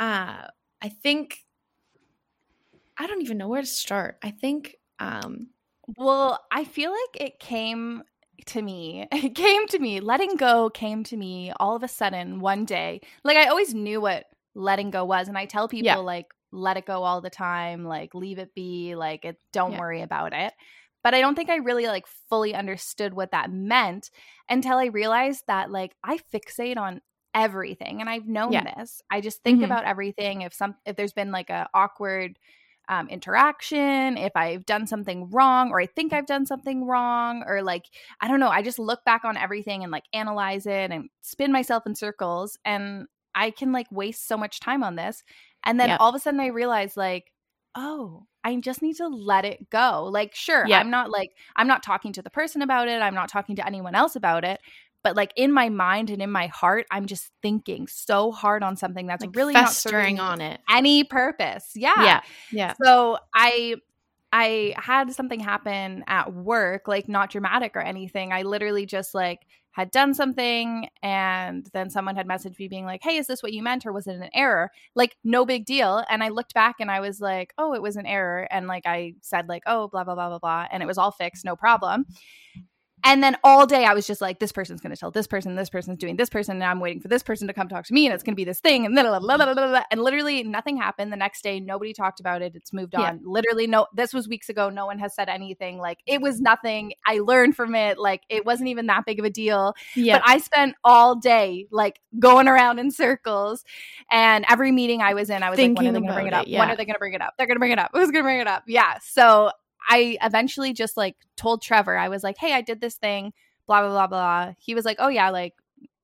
uh, 0.00 0.48
I 0.82 0.88
think 1.02 1.44
I 2.96 3.06
don't 3.06 3.22
even 3.22 3.38
know 3.38 3.46
where 3.48 3.60
to 3.60 3.66
start. 3.66 4.18
I 4.22 4.30
think 4.32 4.74
um 4.98 5.48
Well, 5.96 6.44
I 6.50 6.64
feel 6.64 6.90
like 6.90 7.20
it 7.20 7.38
came 7.40 8.02
to 8.46 8.62
me. 8.62 9.06
It 9.12 9.34
came 9.34 9.66
to 9.68 9.78
me. 9.78 10.00
Letting 10.00 10.36
go 10.36 10.70
came 10.70 11.02
to 11.04 11.16
me 11.16 11.52
all 11.58 11.76
of 11.76 11.82
a 11.82 11.88
sudden 11.88 12.40
one 12.40 12.64
day. 12.64 13.00
Like 13.24 13.36
I 13.36 13.46
always 13.46 13.74
knew 13.74 14.00
what 14.00 14.26
letting 14.54 14.90
go 14.90 15.04
was, 15.04 15.28
and 15.28 15.38
I 15.38 15.46
tell 15.46 15.68
people 15.68 16.02
Yeah. 16.02 16.04
like 16.04 16.26
let 16.52 16.76
it 16.76 16.86
go 16.86 17.02
all 17.04 17.20
the 17.20 17.30
time, 17.30 17.84
like 17.84 18.14
leave 18.14 18.38
it 18.38 18.54
be, 18.54 18.94
like 18.94 19.24
it 19.24 19.36
don't 19.52 19.74
Yeah. 19.74 19.78
worry 19.78 20.02
about 20.02 20.32
it. 20.32 20.52
But 21.04 21.14
I 21.14 21.20
don't 21.20 21.34
think 21.34 21.50
I 21.50 21.56
really 21.56 21.86
like 21.86 22.06
fully 22.28 22.54
understood 22.54 23.14
what 23.14 23.30
that 23.32 23.50
meant 23.52 24.10
until 24.50 24.78
I 24.78 24.86
realized 24.86 25.44
that 25.46 25.70
like 25.70 25.94
I 26.04 26.18
fixate 26.32 26.76
on 26.76 27.00
everything 27.34 28.00
and 28.00 28.10
I've 28.10 28.26
known 28.26 28.62
Yeah. 28.62 28.64
this. 28.64 29.00
I 29.10 29.20
just 29.20 29.42
think 29.42 29.62
Mhm. 29.62 29.62
about 29.62 29.84
everything 29.84 30.42
if 30.42 30.52
some 30.54 30.74
if 30.86 30.96
there's 30.96 31.12
been 31.12 31.30
like 31.32 31.50
a 31.50 31.68
awkward 31.74 32.38
um, 32.88 33.08
interaction, 33.08 34.16
if 34.16 34.32
I've 34.36 34.64
done 34.66 34.86
something 34.86 35.28
wrong 35.30 35.70
or 35.70 35.80
I 35.80 35.86
think 35.86 36.12
I've 36.12 36.26
done 36.26 36.46
something 36.46 36.86
wrong, 36.86 37.44
or 37.46 37.62
like, 37.62 37.84
I 38.20 38.28
don't 38.28 38.40
know, 38.40 38.48
I 38.48 38.62
just 38.62 38.78
look 38.78 39.04
back 39.04 39.24
on 39.24 39.36
everything 39.36 39.82
and 39.82 39.92
like 39.92 40.04
analyze 40.12 40.66
it 40.66 40.90
and 40.90 41.08
spin 41.22 41.52
myself 41.52 41.86
in 41.86 41.94
circles. 41.94 42.58
And 42.64 43.06
I 43.34 43.50
can 43.50 43.72
like 43.72 43.86
waste 43.90 44.26
so 44.26 44.36
much 44.36 44.60
time 44.60 44.82
on 44.82 44.96
this. 44.96 45.22
And 45.64 45.78
then 45.78 45.88
Yep. 45.90 46.00
all 46.00 46.08
of 46.08 46.14
a 46.14 46.18
sudden 46.18 46.40
I 46.40 46.46
realize, 46.46 46.96
like, 46.96 47.32
oh, 47.74 48.26
I 48.44 48.56
just 48.60 48.82
need 48.82 48.96
to 48.96 49.08
let 49.08 49.44
it 49.44 49.68
go. 49.70 50.08
Like, 50.10 50.34
sure, 50.34 50.66
Yeah. 50.66 50.80
I'm 50.80 50.90
not 50.90 51.10
like, 51.10 51.30
I'm 51.56 51.68
not 51.68 51.82
talking 51.82 52.12
to 52.14 52.22
the 52.22 52.30
person 52.30 52.62
about 52.62 52.88
it, 52.88 53.02
I'm 53.02 53.14
not 53.14 53.28
talking 53.28 53.56
to 53.56 53.66
anyone 53.66 53.94
else 53.94 54.16
about 54.16 54.44
it. 54.44 54.60
But 55.08 55.16
like 55.16 55.32
in 55.36 55.52
my 55.52 55.70
mind 55.70 56.10
and 56.10 56.20
in 56.20 56.30
my 56.30 56.48
heart, 56.48 56.84
I'm 56.90 57.06
just 57.06 57.30
thinking 57.40 57.86
so 57.86 58.30
hard 58.30 58.62
on 58.62 58.76
something 58.76 59.06
that's 59.06 59.24
like 59.24 59.34
really 59.34 59.54
not 59.54 59.68
festering 59.68 60.02
serving 60.02 60.20
on 60.20 60.42
it. 60.42 60.60
any 60.68 61.02
purpose. 61.02 61.70
Yeah. 61.74 62.04
Yeah. 62.04 62.20
Yeah. 62.52 62.74
So 62.82 63.16
I 63.34 63.76
I 64.34 64.74
had 64.76 65.14
something 65.14 65.40
happen 65.40 66.04
at 66.06 66.34
work, 66.34 66.88
like 66.88 67.08
not 67.08 67.30
dramatic 67.30 67.74
or 67.74 67.80
anything. 67.80 68.34
I 68.34 68.42
literally 68.42 68.84
just 68.84 69.14
like 69.14 69.46
had 69.70 69.90
done 69.90 70.12
something 70.12 70.90
and 71.02 71.66
then 71.72 71.88
someone 71.88 72.14
had 72.14 72.28
messaged 72.28 72.58
me 72.58 72.68
being 72.68 72.84
like, 72.84 73.00
"Hey, 73.02 73.16
is 73.16 73.26
this 73.26 73.42
what 73.42 73.54
you 73.54 73.62
meant 73.62 73.86
or 73.86 73.92
was 73.94 74.06
it 74.06 74.16
an 74.16 74.28
error?" 74.34 74.70
Like 74.94 75.16
no 75.24 75.46
big 75.46 75.64
deal. 75.64 76.04
And 76.10 76.22
I 76.22 76.28
looked 76.28 76.52
back 76.52 76.76
and 76.80 76.90
I 76.90 77.00
was 77.00 77.18
like, 77.18 77.54
"Oh, 77.56 77.72
it 77.72 77.80
was 77.80 77.96
an 77.96 78.04
error." 78.04 78.46
And 78.50 78.66
like 78.66 78.84
I 78.84 79.14
said 79.22 79.48
like, 79.48 79.62
"Oh, 79.64 79.88
blah 79.88 80.04
blah 80.04 80.16
blah 80.16 80.28
blah 80.28 80.38
blah," 80.38 80.66
and 80.70 80.82
it 80.82 80.86
was 80.86 80.98
all 80.98 81.12
fixed, 81.12 81.46
no 81.46 81.56
problem. 81.56 82.04
And 83.04 83.22
then 83.22 83.36
all 83.44 83.66
day 83.66 83.84
I 83.84 83.94
was 83.94 84.06
just 84.06 84.20
like, 84.20 84.38
this 84.38 84.52
person's 84.52 84.80
going 84.80 84.90
to 84.90 84.96
tell 84.96 85.10
this 85.10 85.26
person, 85.26 85.54
this 85.54 85.70
person's 85.70 85.98
doing 85.98 86.16
this 86.16 86.28
person, 86.28 86.56
and 86.56 86.64
I'm 86.64 86.80
waiting 86.80 87.00
for 87.00 87.08
this 87.08 87.22
person 87.22 87.46
to 87.48 87.54
come 87.54 87.68
talk 87.68 87.84
to 87.86 87.94
me, 87.94 88.06
and 88.06 88.14
it's 88.14 88.22
going 88.22 88.34
to 88.34 88.36
be 88.36 88.44
this 88.44 88.60
thing, 88.60 88.86
and 88.86 88.94
blah, 88.94 89.18
blah, 89.18 89.36
blah, 89.36 89.54
blah, 89.54 89.82
and 89.90 90.02
literally 90.02 90.42
nothing 90.42 90.76
happened. 90.76 91.12
The 91.12 91.16
next 91.16 91.42
day, 91.42 91.60
nobody 91.60 91.92
talked 91.92 92.20
about 92.20 92.42
it. 92.42 92.54
It's 92.54 92.72
moved 92.72 92.94
on. 92.94 93.00
Yeah. 93.02 93.18
Literally, 93.24 93.66
no. 93.66 93.86
This 93.94 94.12
was 94.12 94.28
weeks 94.28 94.48
ago. 94.48 94.68
No 94.68 94.86
one 94.86 94.98
has 94.98 95.14
said 95.14 95.28
anything. 95.28 95.78
Like 95.78 95.98
it 96.06 96.20
was 96.20 96.40
nothing. 96.40 96.92
I 97.06 97.18
learned 97.18 97.56
from 97.56 97.74
it. 97.74 97.98
Like 97.98 98.22
it 98.28 98.44
wasn't 98.44 98.68
even 98.68 98.86
that 98.86 99.06
big 99.06 99.18
of 99.18 99.24
a 99.24 99.30
deal. 99.30 99.74
Yeah. 99.94 100.18
But 100.18 100.28
I 100.28 100.38
spent 100.38 100.74
all 100.84 101.14
day 101.14 101.66
like 101.70 102.00
going 102.18 102.48
around 102.48 102.78
in 102.78 102.90
circles, 102.90 103.64
and 104.10 104.44
every 104.48 104.72
meeting 104.72 105.02
I 105.02 105.14
was 105.14 105.30
in, 105.30 105.42
I 105.42 105.50
was 105.50 105.58
like, 105.58 105.68
when 105.68 105.72
are 105.72 105.74
Thinking 105.76 105.92
they 105.92 106.00
going 106.00 106.08
to 106.08 106.14
bring 106.14 106.26
it 106.26 106.34
up? 106.34 106.46
it, 106.46 106.58
When 106.58 106.70
are 106.70 106.76
they 106.76 106.84
going 106.84 106.94
to 106.94 106.98
bring 106.98 107.14
it 107.14 107.22
up? 107.22 107.34
They're 107.38 107.46
going 107.46 107.56
to 107.56 107.60
bring 107.60 107.72
it 107.72 107.78
up. 107.78 107.90
Who's 107.92 108.10
going 108.10 108.22
to 108.24 108.28
bring 108.28 108.40
it 108.40 108.46
up? 108.46 108.64
Yeah. 108.66 108.98
So 109.02 109.50
I 109.88 110.18
eventually 110.22 110.72
just 110.72 110.96
like 110.96 111.16
told 111.36 111.62
Trevor, 111.62 111.96
I 111.98 112.08
was 112.08 112.22
like, 112.22 112.38
hey, 112.38 112.54
I 112.54 112.60
did 112.62 112.80
this 112.80 112.96
thing, 112.96 113.32
blah, 113.66 113.80
blah, 113.82 113.90
blah, 113.90 114.06
blah. 114.06 114.52
He 114.58 114.74
was 114.74 114.84
like, 114.84 114.96
oh, 115.00 115.08
yeah, 115.08 115.30
like, 115.30 115.54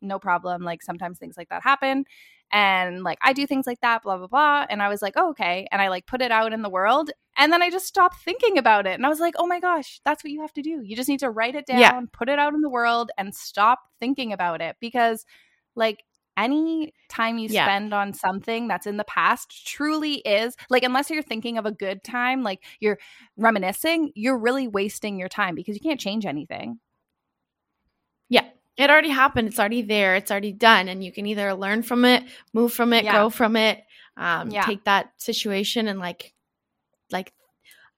no 0.02 0.19
problem. 0.19 0.62
Like, 0.62 0.83
sometimes 0.83 1.19
things 1.19 1.37
like 1.37 1.49
that 1.49 1.62
happen. 1.62 2.04
and 2.52 3.02
like 3.02 3.19
I 3.23 3.33
do 3.33 3.47
things 3.47 3.66
like 3.66 3.81
that, 3.81 4.02
blah 4.02 4.19
blah 4.19 4.26
blah. 4.28 4.66
And 4.69 4.83
I 4.83 4.88
was 4.88 5.00
like, 5.02 5.14
oh, 5.16 5.31
okay, 5.31 5.66
and 5.73 5.81
I 5.83 5.88
like 5.88 6.07
put 6.07 6.21
it 6.23 6.31
out 6.31 6.52
in 6.52 6.62
the 6.62 6.69
world, 6.71 7.11
and 7.37 7.50
then 7.52 7.62
I 7.62 7.71
just 7.71 7.87
stopped 7.87 8.19
thinking 8.23 8.59
about 8.59 8.87
it, 8.87 8.95
and 8.95 9.04
I 9.07 9.09
was 9.09 9.19
like, 9.19 9.35
oh 9.38 9.47
my 9.47 9.61
gosh, 9.61 10.00
that's 10.04 10.23
what 10.23 10.31
you 10.31 10.40
have 10.43 10.52
to 10.54 10.62
do. 10.62 10.83
You 10.85 10.95
just 10.95 11.09
need 11.09 11.21
to 11.21 11.31
write 11.31 11.54
it 11.57 11.66
down, 11.66 11.81
Yeah. 11.81 12.00
put 12.12 12.28
it 12.28 12.38
out 12.38 12.54
in 12.54 12.61
the 12.61 12.69
world, 12.71 13.11
and 13.19 13.35
stop 13.35 13.81
thinking 13.99 14.33
about 14.33 14.61
it 14.61 14.76
because 14.78 15.25
like 15.75 16.04
any 16.36 16.92
time 17.08 17.38
you 17.38 17.48
Yeah. 17.48 17.64
spend 17.64 17.94
on 17.94 18.12
something 18.12 18.66
that's 18.68 18.86
in 18.86 18.96
the 18.96 19.04
past 19.04 19.66
truly 19.66 20.14
is 20.16 20.56
like 20.70 20.82
unless 20.82 21.10
you're 21.10 21.22
thinking 21.22 21.58
of 21.58 21.66
a 21.66 21.70
good 21.72 22.02
time 22.02 22.42
like 22.42 22.62
you're 22.80 22.98
reminiscing 23.36 24.10
you're 24.14 24.38
really 24.38 24.66
wasting 24.66 25.18
your 25.18 25.28
time 25.28 25.54
because 25.54 25.74
you 25.76 25.80
can't 25.80 26.00
change 26.00 26.26
anything 26.26 26.80
Yeah. 28.28 28.48
It 28.76 28.90
already 28.90 29.10
happened. 29.10 29.48
It's 29.48 29.58
already 29.60 29.82
there. 29.82 30.16
It's 30.16 30.30
already 30.30 30.52
done. 30.52 30.88
And 30.88 31.04
you 31.04 31.12
can 31.12 31.26
either 31.26 31.54
learn 31.54 31.82
from 31.82 32.04
it, 32.04 32.24
move 32.52 32.72
from 32.72 32.92
it, 32.92 33.04
Yeah. 33.04 33.12
grow 33.12 33.30
from 33.30 33.54
it, 33.54 33.84
um, 34.16 34.50
Yeah. 34.50 34.64
take 34.64 34.84
that 34.84 35.12
situation 35.18 35.86
and 35.86 36.00
like, 36.00 36.34
like, 37.10 37.32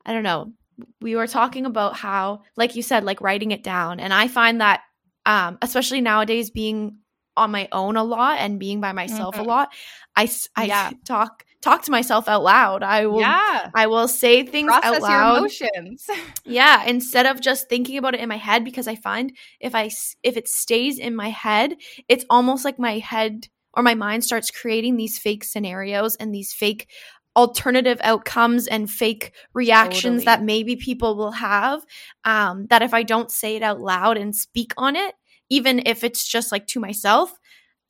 I 0.05 0.13
don't 0.13 0.23
know. 0.23 0.53
We 1.01 1.17
were 1.17 1.27
talking 1.27 1.65
about 1.65 1.97
how, 1.97 2.43
like 2.57 2.77
you 2.77 2.83
said, 2.83 3.05
like 3.05 3.23
writing 3.23 3.53
it 3.53 3.63
down. 3.63 4.01
And 4.01 4.13
I 4.13 4.29
find 4.29 4.61
that, 4.61 4.83
um, 5.25 5.57
especially 5.63 6.03
nowadays 6.03 6.51
being 6.51 6.99
on 7.37 7.51
my 7.51 7.69
own 7.73 7.97
a 7.97 8.05
lot 8.05 8.39
and 8.39 8.59
being 8.59 8.81
by 8.81 8.93
myself 8.93 9.39
a 9.39 9.43
Mhm. 9.43 9.47
lot, 9.47 9.69
I 10.17 10.29
Yeah. 10.67 10.91
talk, 11.05 11.45
talk 11.61 11.83
to 11.83 11.91
myself 11.91 12.29
out 12.29 12.43
loud. 12.43 12.83
I 12.83 13.07
will, 13.07 13.21
yeah 13.21 13.71
I 13.75 13.87
will 13.87 14.09
say 14.09 14.43
things 14.45 14.73
process 14.73 15.03
out 15.05 15.11
your 15.11 15.21
loud. 15.21 15.39
emotions 15.39 16.07
Yeah, 16.45 16.85
instead 16.85 17.27
of 17.27 17.41
just 17.41 17.69
thinking 17.69 17.99
about 17.99 18.15
it 18.15 18.21
in 18.21 18.29
my 18.29 18.37
head 18.37 18.65
because 18.65 18.87
I 18.87 18.95
find 18.95 19.37
if 19.61 19.75
I 19.75 19.91
if 20.23 20.37
it 20.37 20.49
stays 20.49 20.99
in 20.99 21.17
my 21.17 21.31
head, 21.31 21.75
it's 22.09 22.25
almost 22.31 22.65
like 22.65 22.79
my 22.79 22.99
head 22.99 23.49
or 23.75 23.83
my 23.83 23.95
mind 23.95 24.23
starts 24.25 24.51
creating 24.51 24.97
these 24.97 25.19
fake 25.19 25.43
scenarios 25.43 26.15
and 26.17 26.33
these 26.33 26.53
fake 26.53 26.89
alternative 27.35 28.01
outcomes 28.03 28.67
and 28.69 28.89
fake 28.89 29.35
reactions 29.55 30.23
Totally. 30.23 30.25
that 30.25 30.43
maybe 30.43 30.77
people 30.77 31.17
will 31.17 31.33
have 31.33 31.85
um, 32.25 32.67
that 32.71 32.81
if 32.83 32.95
I 32.95 33.03
don't 33.03 33.31
say 33.31 33.57
it 33.57 33.63
out 33.63 33.81
loud 33.81 34.17
and 34.17 34.35
speak 34.35 34.73
on 34.79 34.95
it, 34.97 35.15
even 35.51 35.83
if 35.87 36.05
it's 36.05 36.27
just 36.27 36.53
like 36.53 36.67
to 36.69 36.81
myself, 36.81 37.33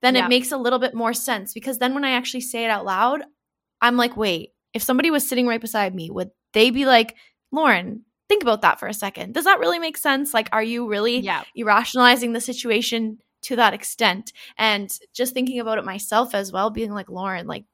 then 0.03 0.15
Yeah. 0.15 0.27
it 0.27 0.29
makes 0.29 0.53
a 0.53 0.57
little 0.59 0.79
bit 0.79 0.95
more 0.95 1.15
sense 1.15 1.55
because 1.55 1.79
then 1.79 1.95
when 1.95 2.05
I 2.05 2.11
actually 2.13 2.43
say 2.43 2.65
it 2.65 2.71
out 2.71 2.85
loud, 2.85 3.23
I'm 3.81 3.97
like, 3.97 4.17
wait, 4.17 4.51
if 4.75 4.83
somebody 4.83 5.11
was 5.11 5.27
sitting 5.27 5.47
right 5.47 5.61
beside 5.61 5.95
me, 5.95 6.11
would 6.11 6.31
they 6.53 6.71
be 6.71 6.85
like, 6.85 7.17
Lauren, 7.51 8.05
think 8.29 8.43
about 8.43 8.63
that 8.63 8.79
for 8.81 8.89
a 8.89 8.95
second. 8.95 9.35
Does 9.35 9.45
that 9.45 9.59
really 9.61 9.79
make 9.79 9.97
sense? 9.97 10.35
Like, 10.35 10.49
are 10.53 10.63
you 10.63 10.89
really 10.89 11.19
yeah 11.21 11.45
irrationalizing 11.57 12.33
the 12.33 12.41
situation 12.41 13.19
to 13.43 13.57
that 13.57 13.73
extent? 13.75 14.33
And 14.59 14.91
just 15.15 15.33
thinking 15.33 15.61
about 15.61 15.79
it 15.79 15.85
myself 15.85 16.35
as 16.35 16.53
well, 16.53 16.71
being 16.71 16.93
like, 16.93 17.09
Lauren, 17.09 17.47
like, 17.47 17.65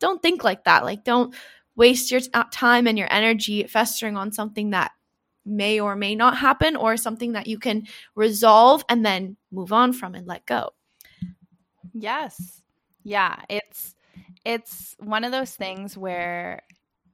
don't 0.00 0.22
think 0.22 0.44
like 0.44 0.64
that. 0.64 0.84
Like, 0.84 1.04
don't 1.04 1.34
waste 1.76 2.10
your 2.10 2.20
t- 2.20 2.30
uh, 2.34 2.44
time 2.50 2.86
and 2.86 2.98
your 2.98 3.12
energy 3.12 3.64
festering 3.64 4.16
on 4.16 4.32
something 4.32 4.70
that 4.70 4.92
may 5.48 5.80
or 5.80 5.96
may 5.96 6.14
not 6.14 6.36
happen 6.38 6.76
or 6.76 6.96
something 6.96 7.32
that 7.32 7.46
you 7.46 7.58
can 7.58 7.86
resolve 8.14 8.84
and 8.88 9.04
then 9.04 9.36
move 9.50 9.72
on 9.72 9.92
from 9.92 10.14
and 10.14 10.26
let 10.26 10.46
go. 10.46 10.70
Yes. 11.94 12.62
Yeah, 13.04 13.36
it's 13.48 13.94
it's 14.44 14.94
one 14.98 15.24
of 15.24 15.32
those 15.32 15.54
things 15.54 15.96
where 15.96 16.62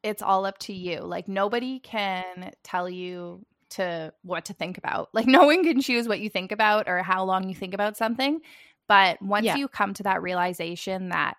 it's 0.03 0.23
all 0.23 0.45
up 0.47 0.59
to 0.59 0.73
you. 0.73 1.01
Like 1.01 1.29
nobody 1.29 1.79
can 1.81 2.53
tell 2.63 2.89
you 2.89 3.45
to 3.71 4.13
what 4.23 4.47
to 4.47 4.53
think 4.53 4.79
about. 4.79 5.09
Like 5.13 5.27
no 5.29 5.45
one 5.47 5.65
can 5.65 5.81
choose 5.81 6.09
what 6.09 6.21
you 6.21 6.29
think 6.31 6.53
about 6.53 6.89
or 6.89 7.03
how 7.03 7.25
long 7.25 7.49
you 7.49 7.55
think 7.55 7.75
about 7.75 7.97
something. 7.97 8.41
But 8.89 9.21
once 9.23 9.47
Yeah. 9.47 9.57
you 9.57 9.69
come 9.69 9.95
to 9.95 10.03
that 10.05 10.23
realization 10.23 11.09
that 11.11 11.37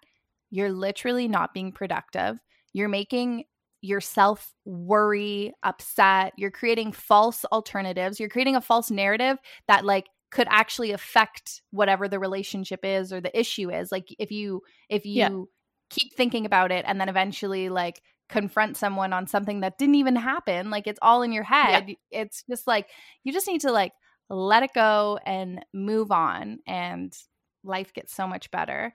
you're 0.50 0.72
literally 0.72 1.28
not 1.28 1.54
being 1.54 1.72
productive, 1.72 2.40
you're 2.74 2.90
making 2.90 3.46
yourself 3.86 4.54
worry, 4.66 5.54
upset, 5.64 6.34
you're 6.38 6.52
creating 6.52 6.92
false 6.92 7.46
alternatives, 7.46 8.20
you're 8.20 8.30
creating 8.30 8.56
a 8.56 8.62
false 8.62 8.92
narrative 8.92 9.38
that 9.68 9.86
like 9.86 10.08
could 10.32 10.48
actually 10.50 10.92
affect 10.92 11.62
whatever 11.72 12.08
the 12.08 12.20
relationship 12.20 12.82
is 12.84 13.14
or 13.14 13.22
the 13.22 13.38
issue 13.38 13.72
is. 13.72 13.92
Like 13.92 14.08
if 14.20 14.32
you 14.32 14.62
if 14.90 15.06
you 15.06 15.50
Yeah. 15.90 15.96
keep 15.96 16.14
thinking 16.16 16.46
about 16.46 16.72
it 16.72 16.84
and 16.88 17.00
then 17.00 17.10
eventually 17.10 17.70
like 17.70 18.02
confront 18.28 18.76
someone 18.76 19.14
on 19.14 19.28
something 19.28 19.60
that 19.60 19.78
didn't 19.78 19.94
even 19.94 20.16
happen 20.16 20.72
like 20.72 20.88
it's 20.88 20.98
all 21.04 21.22
in 21.22 21.32
your 21.32 21.44
head 21.44 21.94
it's 22.10 22.44
just 22.50 22.66
like 22.66 22.90
you 23.24 23.32
just 23.32 23.48
need 23.48 23.62
to 23.62 23.72
like 23.72 23.94
let 24.30 24.64
it 24.64 24.74
go 24.74 25.20
and 25.28 25.64
move 25.74 26.12
on 26.12 26.58
and 26.66 27.16
life 27.64 27.94
gets 27.94 28.14
so 28.14 28.28
much 28.28 28.50
better. 28.52 28.94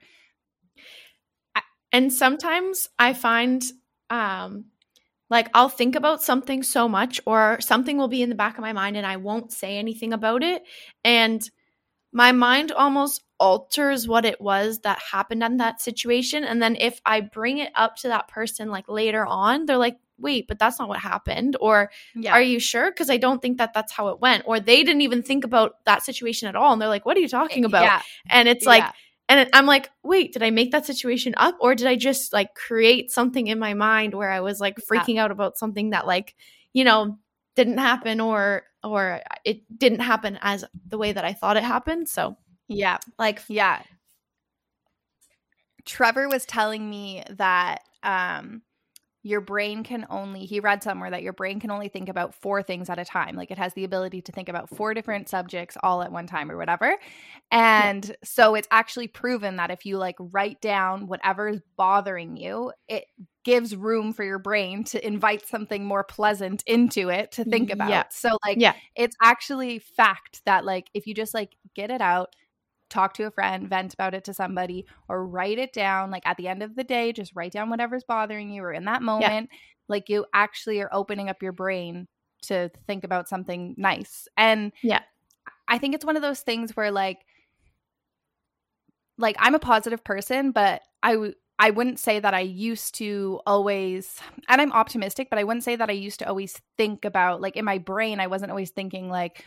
And 1.93 2.11
sometimes 2.11 2.87
I 2.97 3.13
find 3.13 3.63
um 4.09 4.65
like 5.31 5.49
I'll 5.53 5.69
think 5.69 5.95
about 5.95 6.21
something 6.21 6.61
so 6.61 6.89
much 6.89 7.21
or 7.25 7.57
something 7.61 7.97
will 7.97 8.09
be 8.09 8.21
in 8.21 8.29
the 8.29 8.35
back 8.35 8.57
of 8.57 8.61
my 8.61 8.73
mind 8.73 8.97
and 8.97 9.07
I 9.07 9.15
won't 9.15 9.51
say 9.51 9.77
anything 9.77 10.11
about 10.11 10.43
it. 10.43 10.63
And 11.05 11.41
my 12.11 12.33
mind 12.33 12.73
almost 12.73 13.23
alters 13.39 14.07
what 14.07 14.25
it 14.25 14.41
was 14.41 14.79
that 14.79 14.99
happened 14.99 15.41
in 15.41 15.57
that 15.57 15.81
situation. 15.81 16.43
And 16.43 16.61
then 16.61 16.75
if 16.75 16.99
I 17.05 17.21
bring 17.21 17.59
it 17.59 17.71
up 17.75 17.95
to 17.97 18.09
that 18.09 18.27
person 18.27 18.69
like 18.69 18.89
later 18.89 19.25
on 19.25 19.65
they're 19.65 19.77
like 19.77 19.97
wait 20.19 20.47
but 20.47 20.59
that's 20.59 20.77
not 20.77 20.89
what 20.89 20.99
happened 20.99 21.55
or 21.61 21.89
yeah. 22.13 22.33
Are 22.33 22.41
you 22.41 22.59
sure? 22.59 22.91
Because 22.91 23.09
I 23.09 23.15
don't 23.15 23.41
think 23.41 23.57
that 23.57 23.73
that's 23.73 23.93
how 23.93 24.09
it 24.09 24.19
went. 24.19 24.43
Or 24.45 24.59
they 24.59 24.83
didn't 24.83 25.01
even 25.01 25.23
think 25.23 25.45
about 25.45 25.83
that 25.85 26.03
situation 26.03 26.49
at 26.49 26.57
all. 26.57 26.73
And 26.73 26.81
they're 26.81 26.89
like 26.89 27.05
what 27.05 27.15
are 27.15 27.21
you 27.21 27.29
talking 27.29 27.63
eh, 27.63 27.67
about? 27.67 27.83
yeah, 27.83 28.01
and 28.29 28.49
it's 28.49 28.65
like 28.65 28.83
yeah. 28.83 28.91
And 29.39 29.49
I'm 29.53 29.65
like, 29.65 29.89
wait, 30.03 30.33
did 30.33 30.43
I 30.43 30.49
make 30.49 30.71
that 30.71 30.85
situation 30.85 31.33
up 31.37 31.55
or 31.61 31.75
did 31.75 31.87
I 31.87 31.95
just 31.95 32.33
like 32.33 32.53
create 32.55 33.11
something 33.11 33.47
in 33.47 33.59
my 33.59 33.73
mind 33.73 34.13
where 34.13 34.29
I 34.31 34.41
was 34.41 34.59
like 34.59 34.77
Yeah. 34.91 35.01
freaking 35.01 35.17
out 35.17 35.31
about 35.31 35.57
something 35.57 35.91
that 35.91 36.05
like, 36.07 36.35
you 36.73 36.83
know, 36.83 37.17
didn't 37.55 37.77
happen 37.77 38.19
or 38.19 38.63
or 38.83 39.21
it 39.45 39.61
didn't 39.77 39.99
happen 39.99 40.37
as 40.41 40.65
the 40.87 40.97
way 40.97 41.11
that 41.13 41.23
I 41.25 41.33
thought 41.33 41.57
it 41.57 41.63
happened. 41.63 42.09
So, 42.09 42.37
yeah 42.67 42.97
like 43.19 43.41
Yeah. 43.47 43.81
Trevor 45.85 46.29
was 46.29 46.45
telling 46.45 46.89
me 46.89 47.23
that 47.29 47.81
um 48.03 48.61
your 49.23 49.41
brain 49.41 49.83
can 49.83 50.05
only 50.09 50.45
he 50.45 50.59
read 50.59 50.81
somewhere 50.81 51.11
that 51.11 51.21
your 51.21 51.33
brain 51.33 51.59
can 51.59 51.69
only 51.69 51.89
think 51.89 52.09
about 52.09 52.33
four 52.33 52.63
things 52.63 52.89
at 52.89 52.97
a 52.97 53.05
time. 53.05 53.35
Like 53.35 53.51
it 53.51 53.57
has 53.57 53.73
the 53.75 53.83
ability 53.83 54.21
to 54.23 54.31
think 54.31 54.49
about 54.49 54.69
four 54.69 54.93
different 54.95 55.29
subjects 55.29 55.77
all 55.83 56.01
at 56.01 56.11
one 56.11 56.25
time 56.25 56.49
or 56.49 56.57
whatever. 56.57 56.97
And 57.51 58.15
so 58.23 58.55
it's 58.55 58.67
actually 58.71 59.07
proven 59.07 59.57
that 59.57 59.69
if 59.69 59.85
you 59.85 59.97
like 59.97 60.15
write 60.19 60.59
down 60.59 61.05
whatever 61.05 61.49
is 61.49 61.61
bothering 61.77 62.35
you, 62.35 62.71
it 62.87 63.05
gives 63.43 63.75
room 63.75 64.13
for 64.13 64.23
your 64.23 64.39
brain 64.39 64.83
to 64.85 65.05
invite 65.05 65.47
something 65.47 65.85
more 65.85 66.03
pleasant 66.03 66.63
into 66.65 67.09
it 67.09 67.31
to 67.33 67.43
think 67.43 67.69
about. 67.71 67.89
Yeah. 67.89 68.03
So 68.09 68.37
like 68.45 68.57
Yeah. 68.59 68.73
it's 68.95 69.15
actually 69.21 69.79
fact 69.79 70.41
that 70.45 70.65
like 70.65 70.89
if 70.93 71.05
you 71.05 71.13
just 71.13 71.33
like 71.33 71.55
get 71.75 71.91
it 71.91 72.01
out 72.01 72.35
talk 72.91 73.13
to 73.15 73.23
a 73.23 73.31
friend, 73.31 73.67
vent 73.67 73.93
about 73.93 74.13
it 74.13 74.23
to 74.25 74.33
somebody, 74.33 74.85
or 75.09 75.25
write 75.25 75.57
it 75.57 75.73
down. 75.73 76.11
Like 76.11 76.27
at 76.27 76.37
the 76.37 76.47
end 76.47 76.61
of 76.61 76.75
the 76.75 76.83
day, 76.83 77.11
just 77.11 77.35
write 77.35 77.53
down 77.53 77.69
whatever's 77.69 78.03
bothering 78.03 78.49
you 78.51 78.61
or 78.63 78.73
in 78.73 78.85
that 78.85 79.01
moment. 79.01 79.49
Like 79.87 80.09
you 80.09 80.25
actually 80.33 80.79
are 80.81 80.89
opening 80.93 81.29
up 81.29 81.41
your 81.41 81.51
brain 81.51 82.07
to 82.43 82.69
think 82.87 83.03
about 83.03 83.29
something 83.29 83.75
nice. 83.77 84.27
And 84.37 84.71
Yeah. 84.83 85.01
I 85.67 85.77
think 85.77 85.95
it's 85.95 86.05
one 86.05 86.15
of 86.15 86.21
those 86.21 86.41
things 86.41 86.75
where 86.75 86.91
like 86.91 87.19
like 89.17 89.35
I'm 89.39 89.55
a 89.55 89.59
positive 89.59 90.03
person, 90.03 90.51
but 90.51 90.81
I 91.03 91.13
w- 91.13 91.33
I 91.59 91.69
wouldn't 91.69 91.99
say 91.99 92.19
that 92.19 92.33
I 92.33 92.39
used 92.39 92.95
to 92.95 93.39
always 93.45 94.19
and 94.47 94.59
I'm 94.59 94.71
optimistic, 94.71 95.29
but 95.29 95.37
I 95.39 95.43
wouldn't 95.43 95.63
say 95.63 95.75
that 95.75 95.89
I 95.89 95.93
used 95.93 96.19
to 96.19 96.27
always 96.27 96.59
think 96.77 97.05
about 97.05 97.39
like 97.41 97.55
in 97.55 97.65
my 97.65 97.77
brain 97.77 98.19
I 98.19 98.27
wasn't 98.27 98.51
always 98.51 98.71
thinking 98.71 99.09
like 99.09 99.45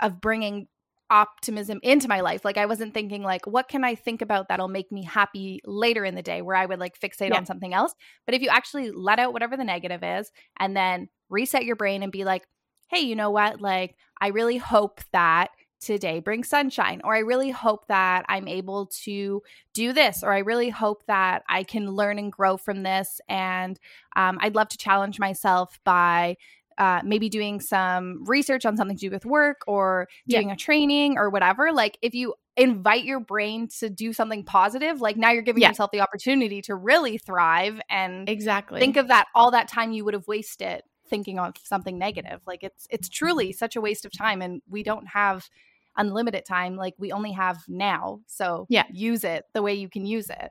of 0.00 0.20
bringing 0.20 0.68
optimism 1.10 1.80
into 1.82 2.08
my 2.08 2.20
life. 2.20 2.44
Like 2.44 2.56
I 2.56 2.66
wasn't 2.66 2.94
thinking 2.94 3.22
like 3.22 3.46
what 3.46 3.68
can 3.68 3.84
I 3.84 3.94
think 3.94 4.22
about 4.22 4.48
that'll 4.48 4.68
make 4.68 4.90
me 4.90 5.04
happy 5.04 5.60
later 5.64 6.04
in 6.04 6.14
the 6.14 6.22
day 6.22 6.42
where 6.42 6.56
I 6.56 6.66
would 6.66 6.80
like 6.80 6.98
fixate 6.98 7.30
Yeah. 7.30 7.36
on 7.36 7.46
something 7.46 7.74
else. 7.74 7.94
But 8.26 8.34
if 8.34 8.42
you 8.42 8.48
actually 8.48 8.90
let 8.90 9.18
out 9.18 9.32
whatever 9.32 9.56
the 9.56 9.64
negative 9.64 10.02
is 10.02 10.30
and 10.58 10.76
then 10.76 11.08
reset 11.28 11.64
your 11.64 11.76
brain 11.76 12.02
and 12.02 12.10
be 12.12 12.24
like, 12.24 12.46
"Hey, 12.88 13.00
you 13.00 13.16
know 13.16 13.30
what? 13.30 13.60
Like 13.60 13.96
I 14.20 14.28
really 14.28 14.56
hope 14.56 15.00
that 15.12 15.50
today 15.80 16.18
brings 16.20 16.48
sunshine 16.48 17.02
or 17.04 17.14
I 17.14 17.18
really 17.18 17.50
hope 17.50 17.86
that 17.88 18.24
I'm 18.26 18.48
able 18.48 18.86
to 19.04 19.42
do 19.74 19.92
this 19.92 20.22
or 20.22 20.32
I 20.32 20.38
really 20.38 20.70
hope 20.70 21.04
that 21.08 21.42
I 21.46 21.62
can 21.62 21.90
learn 21.90 22.18
and 22.18 22.32
grow 22.32 22.56
from 22.56 22.82
this 22.84 23.20
and 23.28 23.78
um, 24.16 24.38
I'd 24.40 24.54
love 24.54 24.68
to 24.70 24.78
challenge 24.78 25.18
myself 25.18 25.78
by 25.84 26.36
uh, 26.78 27.00
maybe 27.04 27.28
doing 27.28 27.60
some 27.60 28.24
research 28.24 28.64
on 28.66 28.76
something 28.76 28.96
to 28.96 29.08
do 29.08 29.10
with 29.10 29.24
work 29.26 29.62
or 29.66 30.08
Yeah. 30.26 30.38
doing 30.38 30.50
a 30.50 30.56
training 30.56 31.18
or 31.18 31.30
whatever. 31.30 31.72
Like 31.72 31.98
if 32.02 32.14
you 32.14 32.34
invite 32.56 33.04
your 33.04 33.20
brain 33.20 33.68
to 33.80 33.90
do 33.90 34.12
something 34.12 34.44
positive, 34.44 35.00
like 35.00 35.16
now 35.16 35.30
you're 35.30 35.42
giving 35.42 35.62
Yeah. 35.62 35.68
yourself 35.68 35.90
the 35.92 36.00
opportunity 36.00 36.62
to 36.62 36.74
really 36.74 37.18
thrive 37.18 37.80
and 37.90 38.28
exactly. 38.28 38.80
think 38.80 38.96
of 38.96 39.08
that 39.08 39.26
all 39.34 39.50
that 39.52 39.68
time 39.68 39.92
you 39.92 40.04
would 40.04 40.14
have 40.14 40.26
wasted 40.28 40.82
thinking 41.08 41.38
of 41.38 41.52
something 41.62 41.98
negative. 41.98 42.40
Like 42.46 42.62
it's 42.62 42.86
it's 42.90 43.08
truly 43.08 43.52
such 43.52 43.76
a 43.76 43.80
waste 43.80 44.04
of 44.04 44.12
time 44.12 44.40
and 44.40 44.62
we 44.68 44.82
don't 44.82 45.06
have 45.08 45.48
unlimited 45.96 46.44
time. 46.44 46.76
Like 46.76 46.94
we 46.98 47.12
only 47.12 47.32
have 47.32 47.58
now. 47.68 48.20
So 48.26 48.66
Yeah. 48.68 48.84
use 48.92 49.22
it 49.24 49.44
the 49.52 49.62
way 49.62 49.74
you 49.74 49.88
can 49.88 50.06
use 50.06 50.30
it. 50.30 50.50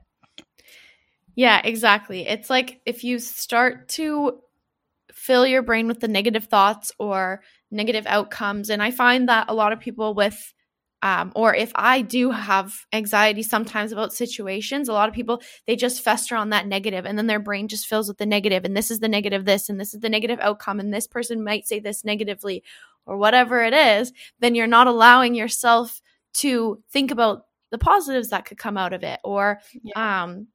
Yeah, 1.34 1.60
exactly. 1.64 2.26
It's 2.26 2.48
like 2.48 2.80
if 2.86 3.02
you 3.02 3.18
start 3.18 3.88
to 3.90 4.40
fill 5.14 5.46
your 5.46 5.62
brain 5.62 5.86
with 5.86 6.00
the 6.00 6.08
negative 6.08 6.46
thoughts 6.46 6.92
or 6.98 7.42
negative 7.70 8.06
outcomes, 8.06 8.68
and 8.70 8.82
I 8.82 8.90
find 8.90 9.28
that 9.28 9.46
a 9.48 9.54
lot 9.54 9.72
of 9.72 9.80
people 9.80 10.14
with, 10.14 10.52
um, 11.02 11.32
or 11.34 11.54
if 11.54 11.72
I 11.74 12.02
do 12.02 12.30
have 12.30 12.74
anxiety 12.92 13.42
sometimes 13.42 13.92
about 13.92 14.12
situations, 14.12 14.88
a 14.88 14.92
lot 14.92 15.08
of 15.08 15.14
people 15.14 15.40
they 15.66 15.76
just 15.76 16.02
fester 16.02 16.36
on 16.36 16.50
that 16.50 16.66
negative, 16.66 17.06
and 17.06 17.16
then 17.16 17.26
their 17.26 17.40
brain 17.40 17.68
just 17.68 17.86
fills 17.86 18.08
with 18.08 18.18
the 18.18 18.26
negative, 18.26 18.64
and 18.64 18.76
this 18.76 18.90
is 18.90 19.00
the 19.00 19.08
negative 19.08 19.44
this, 19.44 19.68
and 19.68 19.80
this 19.80 19.94
is 19.94 20.00
the 20.00 20.08
negative 20.08 20.38
outcome, 20.40 20.80
and 20.80 20.92
this 20.92 21.06
person 21.06 21.42
might 21.44 21.66
say 21.66 21.80
this 21.80 22.04
negatively, 22.04 22.62
or 23.06 23.16
whatever 23.16 23.62
it 23.62 23.74
is. 23.74 24.12
Then 24.40 24.54
you're 24.54 24.66
not 24.66 24.86
allowing 24.86 25.34
yourself 25.34 26.00
to 26.34 26.82
think 26.90 27.10
about 27.10 27.46
the 27.70 27.78
positives 27.78 28.30
that 28.30 28.44
could 28.44 28.58
come 28.58 28.76
out 28.76 28.92
of 28.92 29.02
it, 29.02 29.20
or 29.24 29.60
um 29.96 30.48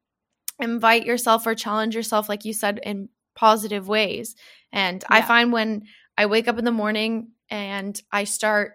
invite 0.62 1.06
yourself 1.06 1.48
or 1.48 1.56
challenge 1.56 1.96
yourself 1.96 2.28
like 2.28 2.44
you 2.44 2.54
said 2.54 2.80
in 2.84 3.08
positive 3.40 3.88
ways. 3.88 4.36
And 4.72 5.04
i 5.10 5.22
find 5.22 5.52
when 5.52 5.84
i 6.18 6.26
wake 6.26 6.48
up 6.48 6.60
in 6.60 6.66
the 6.66 6.72
morning 6.72 7.30
and 7.50 8.00
i 8.12 8.24
start 8.26 8.74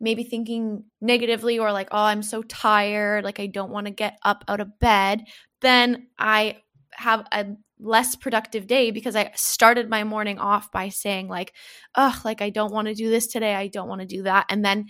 maybe 0.00 0.22
thinking 0.24 0.84
negatively 1.00 1.58
or 1.58 1.72
like 1.72 1.88
oh 1.92 2.04
i'm 2.04 2.22
so 2.22 2.42
tired 2.42 3.24
like 3.24 3.40
i 3.40 3.46
don't 3.46 3.70
want 3.70 3.86
to 3.86 3.90
get 3.92 4.18
up 4.24 4.44
out 4.48 4.60
of 4.60 4.78
bed 4.78 5.24
then 5.60 6.06
i 6.18 6.56
have 6.92 7.26
a 7.32 7.46
less 7.78 8.16
productive 8.16 8.66
day 8.66 8.90
because 8.90 9.16
i 9.16 9.30
started 9.34 9.88
my 9.88 10.04
morning 10.04 10.38
off 10.38 10.70
by 10.72 10.88
saying 10.88 11.28
like 11.28 11.52
ugh 11.94 12.24
like 12.24 12.40
i 12.40 12.50
don't 12.50 12.72
want 12.72 12.88
to 12.88 12.94
do 12.94 13.10
this 13.10 13.26
today 13.26 13.54
i 13.54 13.66
don't 13.66 13.88
want 13.88 14.00
to 14.00 14.06
do 14.06 14.22
that 14.22 14.46
and 14.48 14.64
then 14.64 14.86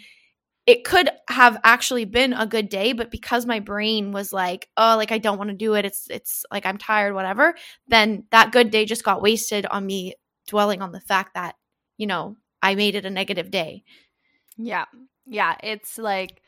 it 0.71 0.85
could 0.85 1.09
have 1.29 1.59
actually 1.65 2.05
been 2.05 2.33
a 2.33 2.47
good 2.47 2.69
day 2.69 2.93
but 2.93 3.11
because 3.11 3.45
my 3.47 3.59
brain 3.61 4.13
was 4.13 4.33
like 4.33 4.69
oh 4.77 4.95
like 4.97 5.11
i 5.13 5.19
don't 5.19 5.39
want 5.39 5.51
to 5.51 5.57
do 5.57 5.75
it 5.75 5.85
it's 5.85 6.07
it's 6.11 6.45
like 6.53 6.65
i'm 6.65 6.79
tired 6.79 7.15
whatever 7.15 7.55
then 7.89 8.25
that 8.31 8.53
good 8.53 8.71
day 8.71 8.85
just 8.85 9.05
got 9.05 9.23
wasted 9.23 9.67
on 9.67 9.85
me 9.85 10.15
dwelling 10.47 10.81
on 10.83 10.93
the 10.93 11.01
fact 11.01 11.35
that 11.35 11.55
you 11.97 12.07
know 12.07 12.37
i 12.63 12.75
made 12.75 12.95
it 12.95 13.05
a 13.05 13.11
negative 13.11 13.51
day 13.51 13.83
Yeah. 14.57 14.85
Yeah. 15.27 15.57
It's 15.63 15.99
like 15.99 16.43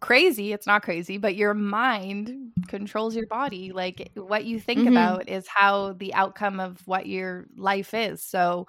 crazy. 0.00 0.52
It's 0.52 0.66
not 0.66 0.82
crazy, 0.82 1.18
but 1.18 1.34
your 1.36 1.54
mind 1.54 2.52
controls 2.68 3.16
your 3.16 3.26
body. 3.26 3.72
Like 3.72 4.10
what 4.14 4.44
you 4.44 4.60
think 4.60 4.80
Mhm. 4.86 4.88
about 4.92 5.28
is 5.28 5.46
how 5.48 5.94
the 5.94 6.14
outcome 6.14 6.60
of 6.60 6.80
what 6.86 7.06
your 7.06 7.46
life 7.56 7.94
is. 7.94 8.22
So 8.22 8.66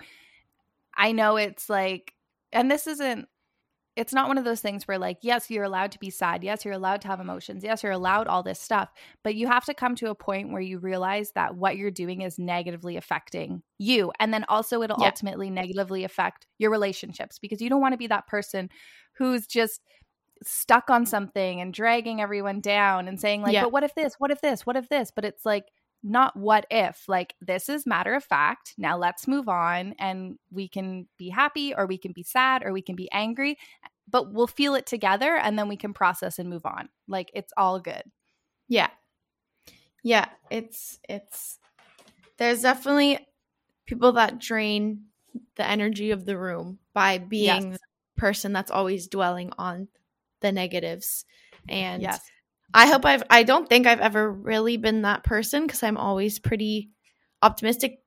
I 0.95 1.11
know 1.11 1.37
it's 1.37 1.69
like, 1.69 2.13
and 2.51 2.69
this 2.69 2.87
isn't, 2.87 3.27
it's 3.97 4.13
not 4.13 4.29
one 4.29 4.37
of 4.37 4.45
those 4.45 4.61
things 4.61 4.87
where, 4.87 4.97
like, 4.97 5.17
yes, 5.21 5.49
you're 5.51 5.65
allowed 5.65 5.91
to 5.91 5.99
be 5.99 6.09
sad. 6.09 6.45
Yes, 6.45 6.63
you're 6.63 6.73
allowed 6.73 7.01
to 7.01 7.09
have 7.09 7.19
emotions. 7.19 7.61
Yes, 7.61 7.83
you're 7.83 7.91
allowed 7.91 8.27
all 8.27 8.41
this 8.41 8.59
stuff. 8.59 8.89
But 9.21 9.35
you 9.35 9.47
have 9.47 9.65
to 9.65 9.73
come 9.73 9.95
to 9.97 10.09
a 10.09 10.15
point 10.15 10.51
where 10.53 10.61
you 10.61 10.79
realize 10.79 11.33
that 11.33 11.55
what 11.55 11.75
you're 11.75 11.91
doing 11.91 12.21
is 12.21 12.39
negatively 12.39 12.95
affecting 12.95 13.63
you. 13.79 14.13
And 14.17 14.33
then 14.33 14.45
also, 14.47 14.81
it'll 14.81 15.01
Yeah. 15.01 15.07
ultimately 15.07 15.49
negatively 15.49 16.05
affect 16.05 16.47
your 16.57 16.71
relationships 16.71 17.37
because 17.37 17.61
you 17.61 17.69
don't 17.69 17.81
want 17.81 17.91
to 17.91 17.97
be 17.97 18.07
that 18.07 18.27
person 18.27 18.69
who's 19.17 19.45
just 19.45 19.81
stuck 20.41 20.89
on 20.89 21.05
something 21.05 21.59
and 21.59 21.73
dragging 21.73 22.21
everyone 22.21 22.61
down 22.61 23.09
and 23.09 23.19
saying, 23.19 23.41
like, 23.41 23.53
Yeah. 23.53 23.63
but 23.63 23.73
what 23.73 23.83
if 23.83 23.93
this? 23.93 24.15
What 24.19 24.31
if 24.31 24.39
this? 24.39 24.65
What 24.65 24.77
if 24.77 24.87
this? 24.87 25.11
But 25.11 25.25
it's 25.25 25.45
like, 25.45 25.65
not 26.03 26.35
what 26.35 26.65
if 26.71 27.07
like 27.07 27.35
this 27.41 27.69
is 27.69 27.85
matter 27.85 28.15
of 28.15 28.23
fact 28.23 28.73
now 28.77 28.97
let's 28.97 29.27
move 29.27 29.47
on 29.47 29.93
and 29.99 30.39
we 30.51 30.67
can 30.67 31.07
be 31.17 31.29
happy 31.29 31.75
or 31.75 31.85
we 31.85 31.97
can 31.97 32.11
be 32.11 32.23
sad 32.23 32.63
or 32.63 32.73
we 32.73 32.81
can 32.81 32.95
be 32.95 33.11
angry 33.11 33.57
but 34.11 34.33
we'll 34.33 34.47
feel 34.47 34.75
it 34.75 34.85
together 34.85 35.37
and 35.37 35.57
then 35.57 35.67
we 35.67 35.77
can 35.77 35.93
process 35.93 36.37
and 36.37 36.49
move 36.49 36.65
on. 36.65 36.89
Like 37.07 37.31
it's 37.33 37.53
all 37.57 37.79
good. 37.79 38.03
Yeah. 38.67 38.89
Yeah 40.03 40.25
it's 40.49 40.99
it's 41.07 41.59
there's 42.37 42.63
definitely 42.63 43.25
people 43.85 44.13
that 44.13 44.39
drain 44.39 45.05
the 45.55 45.65
energy 45.65 46.11
of 46.11 46.25
the 46.25 46.37
room 46.37 46.79
by 46.93 47.19
being 47.19 47.71
Yes. 47.71 47.79
the 47.79 48.19
person 48.19 48.51
that's 48.51 48.71
always 48.71 49.07
dwelling 49.07 49.51
on 49.57 49.87
the 50.41 50.51
negatives 50.51 51.25
and 51.69 52.01
yes 52.01 52.21
I 52.73 52.87
hope 52.87 53.05
I've 53.05 53.23
I 53.29 53.43
don't 53.43 53.67
think 53.67 53.87
I've 53.87 53.99
ever 53.99 54.31
really 54.31 54.77
been 54.77 55.03
that 55.03 55.23
person 55.23 55.63
because 55.65 55.83
I'm 55.83 55.97
always 55.97 56.39
pretty 56.39 56.91
optimistic. 57.41 57.99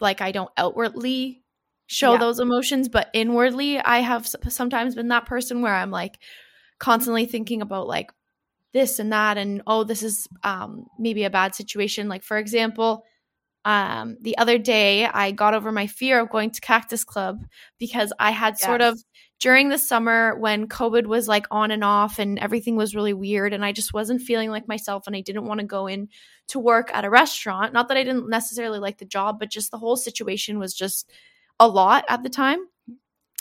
Like 0.00 0.20
I 0.20 0.32
don't 0.32 0.50
outwardly 0.56 1.42
show 1.86 2.12
Yeah. 2.12 2.18
those 2.18 2.40
emotions, 2.40 2.88
but 2.88 3.10
inwardly 3.12 3.78
I 3.78 3.98
have 4.00 4.26
sometimes 4.48 4.94
been 4.94 5.08
that 5.08 5.26
person 5.26 5.62
where 5.62 5.74
I'm 5.74 5.90
like 5.90 6.18
constantly 6.78 7.26
thinking 7.26 7.62
about 7.62 7.86
like 7.86 8.10
this 8.72 8.98
and 8.98 9.12
that 9.12 9.38
and 9.38 9.62
oh 9.66 9.84
this 9.84 10.02
is 10.02 10.26
um 10.42 10.86
maybe 10.98 11.24
a 11.24 11.30
bad 11.30 11.54
situation. 11.54 12.08
Like 12.08 12.22
for 12.24 12.38
example, 12.38 13.04
um 13.64 14.16
the 14.20 14.36
other 14.38 14.58
day 14.58 15.06
I 15.06 15.30
got 15.32 15.54
over 15.54 15.72
my 15.72 15.86
fear 15.86 16.20
of 16.20 16.30
going 16.30 16.50
to 16.50 16.60
Cactus 16.60 17.04
Club 17.04 17.44
because 17.78 18.12
I 18.18 18.30
had 18.30 18.58
sort 18.58 18.80
of 18.82 18.98
during 19.44 19.68
the 19.68 19.76
summer 19.76 20.34
when 20.38 20.66
COVID 20.66 21.04
was 21.04 21.28
like 21.28 21.46
on 21.50 21.70
and 21.70 21.84
off 21.84 22.18
and 22.18 22.38
everything 22.38 22.76
was 22.76 22.94
really 22.94 23.12
weird 23.12 23.52
and 23.52 23.62
I 23.62 23.72
just 23.72 23.92
wasn't 23.92 24.22
feeling 24.22 24.48
like 24.48 24.66
myself 24.66 25.06
and 25.06 25.14
I 25.14 25.20
didn't 25.20 25.44
want 25.44 25.60
to 25.60 25.66
go 25.66 25.86
in 25.86 26.08
to 26.48 26.58
work 26.58 26.90
at 26.94 27.04
a 27.04 27.10
restaurant. 27.10 27.74
Not 27.74 27.88
that 27.88 27.98
I 27.98 28.04
didn't 28.04 28.30
necessarily 28.30 28.78
like 28.78 28.96
the 28.96 29.04
job, 29.04 29.38
but 29.38 29.50
just 29.50 29.70
the 29.70 29.76
whole 29.76 29.96
situation 29.98 30.58
was 30.58 30.72
just 30.72 31.12
a 31.60 31.68
lot 31.68 32.06
at 32.08 32.22
the 32.22 32.30
time. 32.30 32.60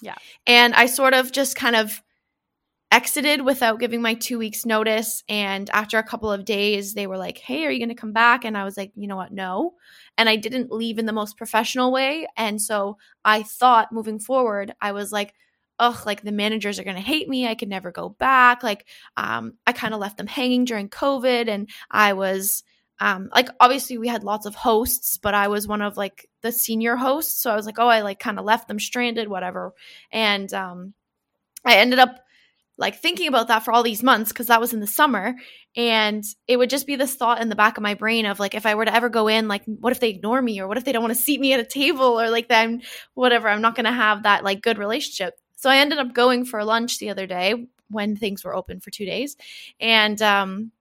Yeah. 0.01 0.15
And 0.45 0.73
I 0.73 0.87
sort 0.87 1.13
of 1.13 1.31
just 1.31 1.55
kind 1.55 1.77
of 1.77 2.03
exited 2.91 3.41
without 3.41 3.79
giving 3.79 4.01
my 4.01 4.15
2 4.15 4.37
weeks 4.37 4.65
notice 4.65 5.23
and 5.29 5.69
after 5.69 5.97
a 5.97 6.03
couple 6.03 6.29
of 6.29 6.43
days 6.43 6.95
they 6.95 7.07
were 7.07 7.17
like, 7.17 7.37
"Hey, 7.37 7.63
are 7.63 7.71
you 7.71 7.79
going 7.79 7.87
to 7.87 7.95
come 7.95 8.11
back?" 8.11 8.43
and 8.43 8.57
I 8.57 8.65
was 8.65 8.75
like, 8.75 8.91
"You 8.95 9.07
know 9.07 9.15
what? 9.15 9.31
No." 9.31 9.75
And 10.17 10.27
I 10.27 10.35
didn't 10.35 10.69
leave 10.69 10.99
in 10.99 11.05
the 11.05 11.13
most 11.13 11.37
professional 11.37 11.93
way, 11.93 12.27
and 12.35 12.61
so 12.61 12.97
I 13.23 13.43
thought 13.43 13.93
moving 13.93 14.19
forward, 14.19 14.75
I 14.81 14.91
was 14.91 15.13
like, 15.13 15.33
ugh, 15.79 16.05
like 16.05 16.21
the 16.21 16.31
managers 16.31 16.79
are 16.79 16.83
going 16.83 16.95
to 16.95 17.01
hate 17.01 17.27
me. 17.27 17.47
I 17.47 17.55
could 17.55 17.69
never 17.69 17.91
go 17.91 18.09
back. 18.09 18.63
Like, 18.63 18.85
um, 19.17 19.53
I 19.65 19.73
kind 19.73 19.93
of 19.93 19.99
left 19.99 20.17
them 20.17 20.27
hanging 20.27 20.65
during 20.65 20.89
COVID 20.89 21.47
and 21.47 21.69
I 21.89 22.13
was, 22.13 22.63
um, 22.99 23.29
like, 23.33 23.49
obviously 23.59 23.97
we 23.97 24.07
had 24.07 24.23
lots 24.23 24.45
of 24.45 24.55
hosts, 24.55 25.17
but 25.17 25.33
I 25.33 25.47
was 25.47 25.67
one 25.67 25.81
of 25.81 25.97
like 25.97 26.29
the 26.41 26.51
senior 26.51 26.95
hosts. 26.95 27.41
So 27.41 27.51
I 27.51 27.55
was 27.55 27.65
like, 27.65 27.79
oh, 27.79 27.87
I 27.87 28.01
like 28.01 28.19
kind 28.19 28.39
of 28.39 28.45
left 28.45 28.67
them 28.67 28.79
stranded, 28.79 29.27
whatever. 29.27 29.73
And, 30.11 30.53
um, 30.53 30.93
I 31.65 31.75
ended 31.77 31.99
up 31.99 32.19
like 32.77 32.99
thinking 32.99 33.27
about 33.27 33.47
that 33.49 33.63
for 33.63 33.71
all 33.71 33.83
these 33.83 34.01
months 34.01 34.31
because 34.31 34.47
that 34.47 34.59
was 34.59 34.73
in 34.73 34.79
the 34.79 34.87
summer 34.87 35.35
and 35.75 36.23
it 36.47 36.57
would 36.57 36.69
just 36.69 36.87
be 36.87 36.95
this 36.95 37.15
thought 37.15 37.41
in 37.41 37.49
the 37.49 37.55
back 37.55 37.77
of 37.77 37.83
my 37.83 37.93
brain 37.93 38.25
of 38.25 38.39
like 38.39 38.55
if 38.55 38.65
i 38.65 38.73
were 38.73 38.85
to 38.85 38.93
ever 38.93 39.09
go 39.09 39.27
in 39.27 39.47
like 39.47 39.63
what 39.65 39.93
if 39.93 39.99
they 39.99 40.09
ignore 40.09 40.41
me 40.41 40.59
or 40.59 40.67
what 40.67 40.77
if 40.77 40.83
they 40.83 40.91
don't 40.91 41.03
want 41.03 41.13
to 41.13 41.21
seat 41.21 41.39
me 41.39 41.53
at 41.53 41.59
a 41.59 41.65
table 41.65 42.19
or 42.19 42.29
like 42.29 42.47
then 42.47 42.81
whatever 43.13 43.47
i'm 43.47 43.61
not 43.61 43.75
going 43.75 43.85
to 43.85 43.91
have 43.91 44.23
that 44.23 44.43
like 44.43 44.61
good 44.61 44.77
relationship 44.77 45.35
so 45.63 45.69
I 45.69 45.77
ended 45.77 45.97
up 45.97 46.13
going 46.13 46.43
for 46.43 46.61
lunch 46.65 46.99
the 46.99 47.09
other 47.09 47.25
day 47.25 47.67
when 47.89 48.17
things 48.17 48.43
were 48.43 48.53
open 48.53 48.81
for 48.81 48.91
two 48.91 49.05
days, 49.05 49.37
and 49.79 50.21
um, 50.21 50.73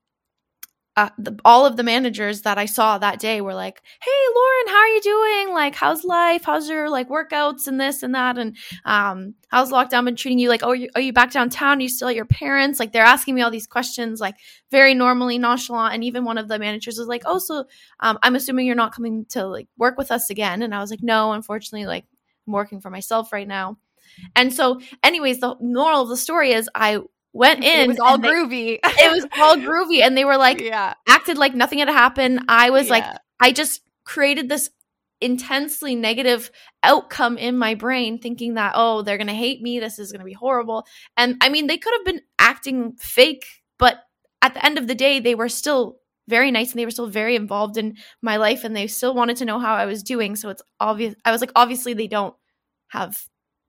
uh, 0.97 1.09
the, 1.19 1.39
all 1.45 1.65
of 1.65 1.77
the 1.77 1.85
managers 1.85 2.43
that 2.43 2.59
I 2.59 2.67
saw 2.67 2.99
that 2.99 3.21
day 3.21 3.41
were 3.41 3.55
like, 3.55 3.81
"Hey, 4.03 4.11
Lauren, 4.35 4.67
how 4.67 4.79
are 4.79 4.89
you 4.89 5.01
doing? 5.03 5.55
Like, 5.55 5.77
how's 5.77 6.03
life? 6.03 6.43
How's 6.43 6.69
your 6.69 6.91
like 6.91 7.09
workouts 7.09 7.69
and 7.69 7.81
this 7.81 8.03
and 8.03 8.13
that? 8.17 8.39
And 8.39 8.57
um, 8.85 9.37
how's 9.51 9.71
lockdown 9.71 10.05
been 10.05 10.17
treating 10.17 10.41
you? 10.41 10.49
Like, 10.49 10.65
oh, 10.65 10.71
are 10.71 10.75
you, 10.75 10.89
are 10.97 11.01
you 11.01 11.13
back 11.13 11.31
downtown? 11.31 11.79
Are 11.79 11.83
you 11.83 11.89
still 11.89 12.09
at 12.09 12.17
your 12.17 12.25
parents? 12.25 12.81
Like, 12.81 12.93
they're 12.93 13.05
asking 13.05 13.37
me 13.37 13.43
all 13.43 13.53
these 13.53 13.69
questions, 13.69 14.21
like 14.21 14.35
very 14.73 14.95
normally 14.95 15.39
nonchalant. 15.39 15.95
And 15.95 16.03
even 16.03 16.25
one 16.25 16.39
of 16.39 16.49
the 16.49 16.59
managers 16.59 16.99
was 16.99 17.07
like, 17.07 17.23
"Oh, 17.25 17.39
so 17.39 17.67
um, 18.01 18.19
I'm 18.25 18.35
assuming 18.35 18.67
you're 18.67 18.75
not 18.75 18.97
coming 18.97 19.27
to 19.27 19.47
like 19.47 19.69
work 19.79 19.97
with 19.97 20.11
us 20.11 20.29
again?" 20.29 20.61
And 20.61 20.75
I 20.75 20.81
was 20.81 20.91
like, 20.91 21.05
"No, 21.05 21.35
unfortunately, 21.35 21.87
like 21.87 22.05
I'm 22.49 22.53
working 22.53 22.81
for 22.81 22.91
myself 22.91 23.33
right 23.33 23.47
now." 23.47 23.79
And 24.37 24.53
so, 24.53 24.81
anyways, 25.03 25.41
the 25.41 25.57
moral 25.61 26.03
of 26.03 26.09
the 26.09 26.17
story 26.17 26.53
is 26.53 26.69
I 26.75 27.01
went 27.33 27.65
in. 27.65 27.81
it 27.81 27.89
was 27.89 27.99
all 27.99 28.15
and 28.15 28.25
they- 28.25 28.29
groovy 28.29 28.79
it 28.85 29.13
was 29.13 29.27
all 29.39 29.57
groovy, 29.57 30.03
and 30.03 30.17
they 30.17 30.25
were 30.25 30.37
like 30.37 30.61
yeah 30.61 30.95
acted 31.09 31.39
like 31.39 31.55
nothing 31.55 31.79
had 31.79 31.89
happened. 31.89 32.45
I 32.49 32.71
was 32.71 32.91
like, 32.91 33.05
I 33.41 33.53
just 33.53 33.81
created 34.05 34.49
this 34.49 34.71
intensely 35.21 35.95
negative 35.95 36.51
outcome 36.83 37.39
in 37.39 37.57
my 37.57 37.75
brain, 37.75 38.19
thinking 38.19 38.55
that 38.55 38.73
oh, 38.75 39.03
they're 39.03 39.19
gonna 39.19 39.33
hate 39.35 39.63
me. 39.63 39.79
This 39.79 39.99
is 39.99 40.13
gonna 40.13 40.25
be 40.25 40.33
horrible. 40.33 40.85
And 41.17 41.37
I 41.41 41.49
mean, 41.49 41.67
they 41.67 41.79
could 41.79 41.95
have 41.97 42.05
been 42.05 42.23
acting 42.39 42.93
fake, 42.99 43.47
but 43.79 43.99
at 44.43 44.55
the 44.55 44.65
end 44.65 44.79
of 44.79 44.89
the 44.89 44.95
day, 44.95 45.21
they 45.21 45.35
were 45.35 45.49
still 45.49 45.99
very 46.29 46.51
nice 46.51 46.71
and 46.73 46.79
they 46.79 46.85
were 46.85 46.91
still 46.91 47.09
very 47.09 47.37
involved 47.37 47.77
in 47.77 47.97
my 48.21 48.37
life 48.37 48.65
and 48.65 48.75
they 48.77 48.87
still 48.87 49.15
wanted 49.15 49.37
to 49.37 49.45
know 49.45 49.59
how 49.59 49.75
I 49.75 49.87
was 49.87 50.03
doing. 50.03 50.37
So 50.37 50.51
it's 50.51 50.63
obvious. 50.81 51.15
I 51.25 51.31
was 51.33 51.41
like, 51.41 51.53
obviously, 51.57 51.95
they 51.95 52.09
don't 52.09 52.35
have 52.89 53.17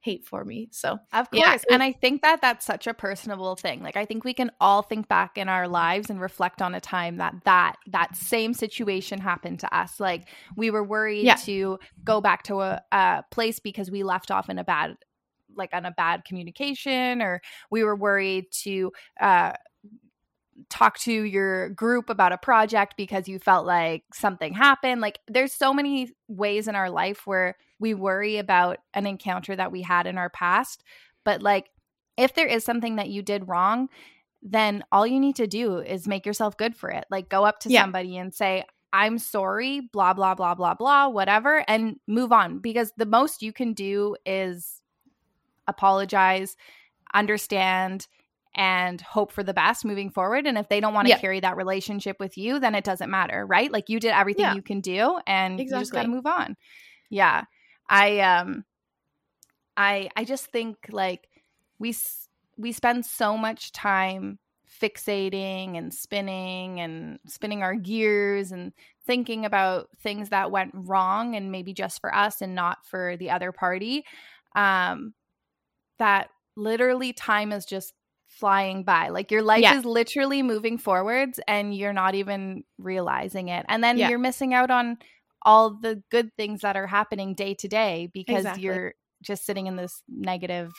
hate 0.04 0.26
for 0.26 0.44
me. 0.44 0.68
So 0.72 1.00
Of 1.14 1.30
Yeah, 1.32 1.52
course. 1.52 1.64
and 1.72 1.82
I 1.82 1.94
think 1.94 2.22
that 2.22 2.42
that's 2.42 2.66
such 2.66 2.88
a 2.88 2.94
personable 2.94 3.56
thing. 3.56 3.82
Like 3.82 3.96
I 3.98 4.06
think 4.06 4.24
we 4.24 4.34
can 4.34 4.52
all 4.60 4.82
think 4.82 5.08
back 5.08 5.38
in 5.38 5.50
our 5.50 5.68
lives 5.68 6.10
and 6.10 6.20
reflect 6.22 6.62
on 6.62 6.76
a 6.76 6.82
time 6.82 7.18
that 7.18 7.36
that 7.46 7.78
that 7.88 8.16
same 8.16 8.54
situation 8.54 9.20
happened 9.20 9.60
to 9.62 9.76
us. 9.76 10.00
Like 10.00 10.28
we 10.58 10.70
were 10.72 10.84
worried 10.84 11.26
Yeah. 11.26 11.36
to 11.46 11.80
go 12.04 12.22
back 12.22 12.44
to 12.44 12.62
a, 12.62 12.82
a 12.92 13.24
place 13.32 13.60
because 13.60 13.90
we 13.90 14.04
left 14.04 14.30
off 14.30 14.50
in 14.50 14.60
a 14.60 14.64
bad 14.64 14.96
like 15.56 15.70
on 15.74 15.86
a 15.86 15.92
bad 15.92 16.26
communication 16.26 17.22
or 17.22 17.42
we 17.70 17.84
were 17.84 17.96
worried 17.96 18.46
to 18.52 18.92
uh 19.22 19.54
talk 20.70 21.00
to 21.00 21.12
your 21.12 21.70
group 21.70 22.10
about 22.10 22.32
a 22.32 22.38
project 22.38 22.96
because 22.98 23.28
you 23.28 23.40
felt 23.40 23.66
like 23.66 24.04
something 24.14 24.54
happened. 24.54 25.02
Like 25.02 25.20
there's 25.28 25.54
so 25.54 25.74
many 25.74 26.12
ways 26.28 26.68
in 26.68 26.76
our 26.76 26.90
life 26.90 27.26
where 27.26 27.56
we 27.84 27.94
worry 27.94 28.38
about 28.38 28.80
an 28.94 29.06
encounter 29.06 29.54
that 29.54 29.74
we 29.74 29.82
had 29.82 30.08
in 30.08 30.18
our 30.18 30.30
past, 30.30 30.86
but 31.26 31.44
like 31.44 31.70
if 32.16 32.34
there 32.34 32.48
is 32.48 32.64
something 32.64 32.96
that 32.96 33.10
you 33.10 33.22
did 33.22 33.50
wrong, 33.50 33.90
then 34.42 34.86
all 34.90 35.06
you 35.06 35.20
need 35.20 35.36
to 35.36 35.48
do 35.48 35.80
is 35.80 36.08
make 36.08 36.26
yourself 36.26 36.56
good 36.56 36.78
for 36.78 36.90
it. 36.90 37.04
Like 37.12 37.28
go 37.28 37.44
up 37.44 37.60
to 37.60 37.70
yeah. 37.70 37.82
somebody 37.82 38.16
and 38.18 38.34
say, 38.34 38.64
I'm 38.94 39.20
sorry, 39.20 39.82
blah, 39.82 40.14
blah, 40.14 40.34
blah, 40.34 40.56
blah, 40.56 40.76
blah, 40.76 41.10
whatever, 41.10 41.66
and 41.68 42.00
move 42.08 42.32
on. 42.32 42.60
Because 42.60 42.94
the 42.96 43.06
most 43.06 43.42
you 43.42 43.52
can 43.52 43.74
do 43.74 44.16
is 44.26 44.82
apologize, 45.68 46.56
understand, 47.14 48.08
and 48.56 49.02
hope 49.02 49.34
for 49.34 49.44
the 49.44 49.54
best 49.54 49.84
moving 49.84 50.10
forward. 50.10 50.48
And 50.48 50.58
if 50.58 50.70
they 50.70 50.80
don't 50.80 50.94
want 50.94 51.08
to 51.08 51.16
yeah. 51.16 51.20
carry 51.20 51.42
that 51.42 51.58
relationship 51.58 52.18
with 52.18 52.38
you, 52.38 52.60
then 52.60 52.76
it 52.76 52.86
doesn't 52.86 53.10
matter, 53.10 53.46
right? 53.46 53.70
Like 53.70 53.90
you 53.90 54.00
did 54.00 54.12
everything 54.12 54.46
yeah. 54.46 54.56
you 54.56 54.62
can 54.62 54.80
do 54.80 55.20
and 55.28 55.60
exactly. 55.60 55.78
you 55.78 55.82
just 55.82 55.92
got 55.92 56.04
to 56.04 56.08
move 56.08 56.26
on. 56.26 56.56
Yeah. 57.10 57.44
I 57.90 58.20
um 58.20 58.66
I 59.78 60.10
I 60.16 60.24
just 60.24 60.48
think 60.48 60.78
like 60.92 61.28
we 61.80 61.96
we 62.58 62.72
spend 62.72 63.06
so 63.06 63.38
much 63.38 63.72
time 63.72 64.40
fixating 64.82 65.78
and 65.78 65.94
spinning 65.94 66.80
and 66.80 67.20
spinning 67.28 67.62
our 67.62 67.76
gears 67.76 68.52
and 68.52 68.74
thinking 69.06 69.46
about 69.46 69.90
things 70.02 70.30
that 70.30 70.52
went 70.52 70.72
wrong 70.74 71.36
and 71.36 71.52
maybe 71.52 71.74
just 71.74 72.02
for 72.02 72.14
us 72.14 72.42
and 72.42 72.56
not 72.56 72.80
for 72.86 73.16
the 73.18 73.30
other 73.30 73.52
party 73.52 74.04
um 74.56 75.14
that 76.00 76.30
literally 76.56 77.14
time 77.14 77.52
is 77.52 77.66
just 77.66 77.94
flying 78.28 78.84
by. 78.84 79.10
Like 79.10 79.32
your 79.32 79.42
life 79.42 79.62
yeah. 79.62 79.78
is 79.78 79.86
literally 79.86 80.42
moving 80.42 80.78
forwards 80.78 81.40
and 81.48 81.76
you're 81.76 81.94
not 81.94 82.16
even 82.16 82.64
realizing 82.78 83.50
it. 83.50 83.66
And 83.70 83.84
then 83.84 83.98
yeah. 83.98 84.10
you're 84.10 84.20
missing 84.20 84.54
out 84.54 84.72
on 84.72 84.98
all 85.46 85.72
the 85.72 86.02
good 86.10 86.34
things 86.36 86.62
that 86.62 86.76
are 86.76 86.88
happening 86.88 87.34
day 87.34 87.54
to 87.56 87.68
day 87.68 88.10
because 88.14 88.40
exactly. 88.40 88.64
you're 88.64 88.94
just 89.22 89.46
sitting 89.46 89.68
in 89.68 89.76
this 89.76 90.02
negative 90.08 90.72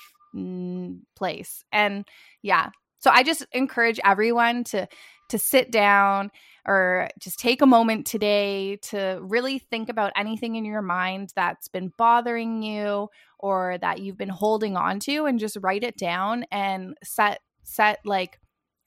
place. 1.16 1.64
And 1.72 2.06
yeah. 2.42 2.70
So 2.98 3.10
I 3.10 3.22
just 3.22 3.46
encourage 3.52 4.00
everyone 4.04 4.64
to 4.64 4.88
to 5.30 5.38
sit 5.38 5.70
down 5.70 6.30
or 6.66 7.08
just 7.18 7.38
take 7.38 7.62
a 7.62 7.66
moment 7.66 8.06
today 8.06 8.76
to 8.76 9.18
really 9.22 9.58
think 9.58 9.88
about 9.88 10.12
anything 10.16 10.56
in 10.56 10.64
your 10.64 10.82
mind 10.82 11.32
that's 11.34 11.68
been 11.68 11.92
bothering 11.96 12.62
you 12.62 13.08
or 13.38 13.78
that 13.80 14.00
you've 14.00 14.18
been 14.18 14.28
holding 14.28 14.76
on 14.76 15.00
to 15.00 15.26
and 15.26 15.38
just 15.38 15.56
write 15.60 15.82
it 15.82 15.96
down 15.96 16.44
and 16.50 16.96
set 17.02 17.40
set 17.62 18.00
like 18.04 18.38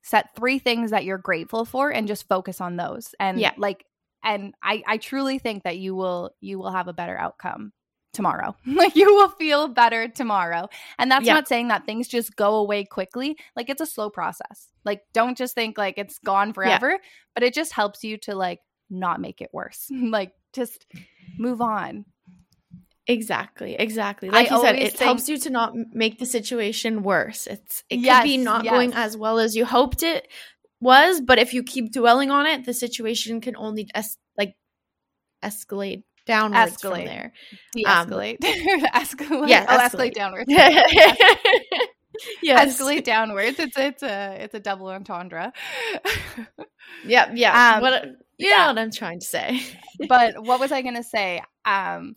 set 0.04 0.36
three 0.36 0.60
things 0.60 0.92
that 0.92 1.06
you're 1.06 1.18
grateful 1.18 1.66
for 1.66 1.92
and 1.92 2.08
just 2.08 2.28
focus 2.28 2.62
on 2.62 2.78
those 2.78 3.14
and 3.20 3.40
yeah 3.40 3.54
like 3.58 3.84
and 4.24 4.54
i 4.64 4.84
i 4.88 4.98
truly 4.98 5.40
think 5.40 5.64
that 5.64 5.78
you 5.78 5.96
will 5.96 6.32
you 6.42 6.58
will 6.58 6.72
have 6.72 6.88
a 6.88 6.94
better 6.94 7.18
outcome 7.18 7.72
tomorrow 8.14 8.56
like 8.66 8.96
you 8.96 9.14
will 9.14 9.30
feel 9.30 9.68
better 9.68 10.08
tomorrow 10.08 10.68
and 10.98 11.12
that's 11.12 11.26
yeah. 11.26 11.34
not 11.34 11.48
saying 11.48 11.68
that 11.68 11.86
things 11.86 12.08
just 12.08 12.36
go 12.36 12.56
away 12.56 12.84
quickly 12.84 13.38
like 13.56 13.70
it's 13.70 13.82
a 13.82 13.86
slow 13.86 14.10
process 14.10 14.70
like 14.86 15.02
don't 15.14 15.38
just 15.38 15.54
think 15.54 15.78
like 15.78 15.98
it's 15.98 16.18
gone 16.20 16.52
forever 16.54 16.92
yeah. 16.92 16.98
but 17.36 17.44
it 17.44 17.54
just 17.54 17.74
helps 17.74 18.04
you 18.04 18.18
to 18.18 18.36
like 18.36 18.60
not 18.90 19.22
make 19.22 19.42
it 19.42 19.50
worse 19.54 19.88
like 19.92 20.32
just 20.54 20.86
move 21.38 21.62
on 21.62 22.06
Exactly, 23.10 23.74
exactly. 23.76 24.30
Like 24.30 24.52
I 24.52 24.56
you 24.56 24.62
said, 24.62 24.76
it 24.76 24.92
think, 24.92 25.02
helps 25.02 25.30
you 25.30 25.38
to 25.38 25.50
not 25.50 25.74
make 25.94 26.20
the 26.20 26.26
situation 26.26 27.04
worse. 27.04 27.48
It's 27.48 27.84
it 27.90 28.00
yes, 28.00 28.18
could 28.18 28.28
be 28.28 28.38
not 28.38 28.66
yes. 28.66 28.74
going 28.74 28.94
as 28.94 29.16
well 29.16 29.40
as 29.40 29.56
you 29.56 29.64
hoped 29.64 30.04
it 30.04 30.28
was, 30.80 31.22
but 31.22 31.40
if 31.40 31.54
you 31.54 31.64
keep 31.64 31.92
dwelling 31.92 32.32
on 32.32 32.46
it, 32.46 32.66
the 32.66 32.74
situation 32.74 33.42
can 33.42 33.56
only 33.56 33.90
es- 33.94 34.18
like 34.38 34.56
escalate 35.44 36.04
downwards 36.26 36.78
escalate. 36.78 36.96
from 36.96 37.06
there. 37.06 37.34
De-escalate. 37.74 38.44
Um, 38.44 38.82
escalate. 38.94 39.50
Yeah, 39.50 39.66
oh, 39.68 39.78
escalate, 39.78 39.90
escalate 39.90 40.14
downwards. 40.14 40.46
yes. 42.44 42.80
Escalate 42.80 43.04
downwards. 43.04 43.60
It's 43.60 43.78
it's 43.78 44.04
a 44.04 44.38
it's 44.40 44.54
a 44.54 44.60
double 44.60 44.88
entendre. 44.88 45.54
yeah, 47.06 47.32
yeah. 47.34 47.76
Um, 47.76 47.82
what 47.82 48.06
you 48.38 48.50
yeah. 48.50 48.58
know 48.58 48.68
what 48.68 48.78
I'm 48.80 48.92
trying 48.92 49.20
to 49.20 49.26
say. 49.26 49.62
but 50.08 50.44
what 50.44 50.60
was 50.60 50.72
I 50.72 50.82
going 50.82 50.96
to 50.96 51.04
say? 51.04 51.42
Um 51.66 52.16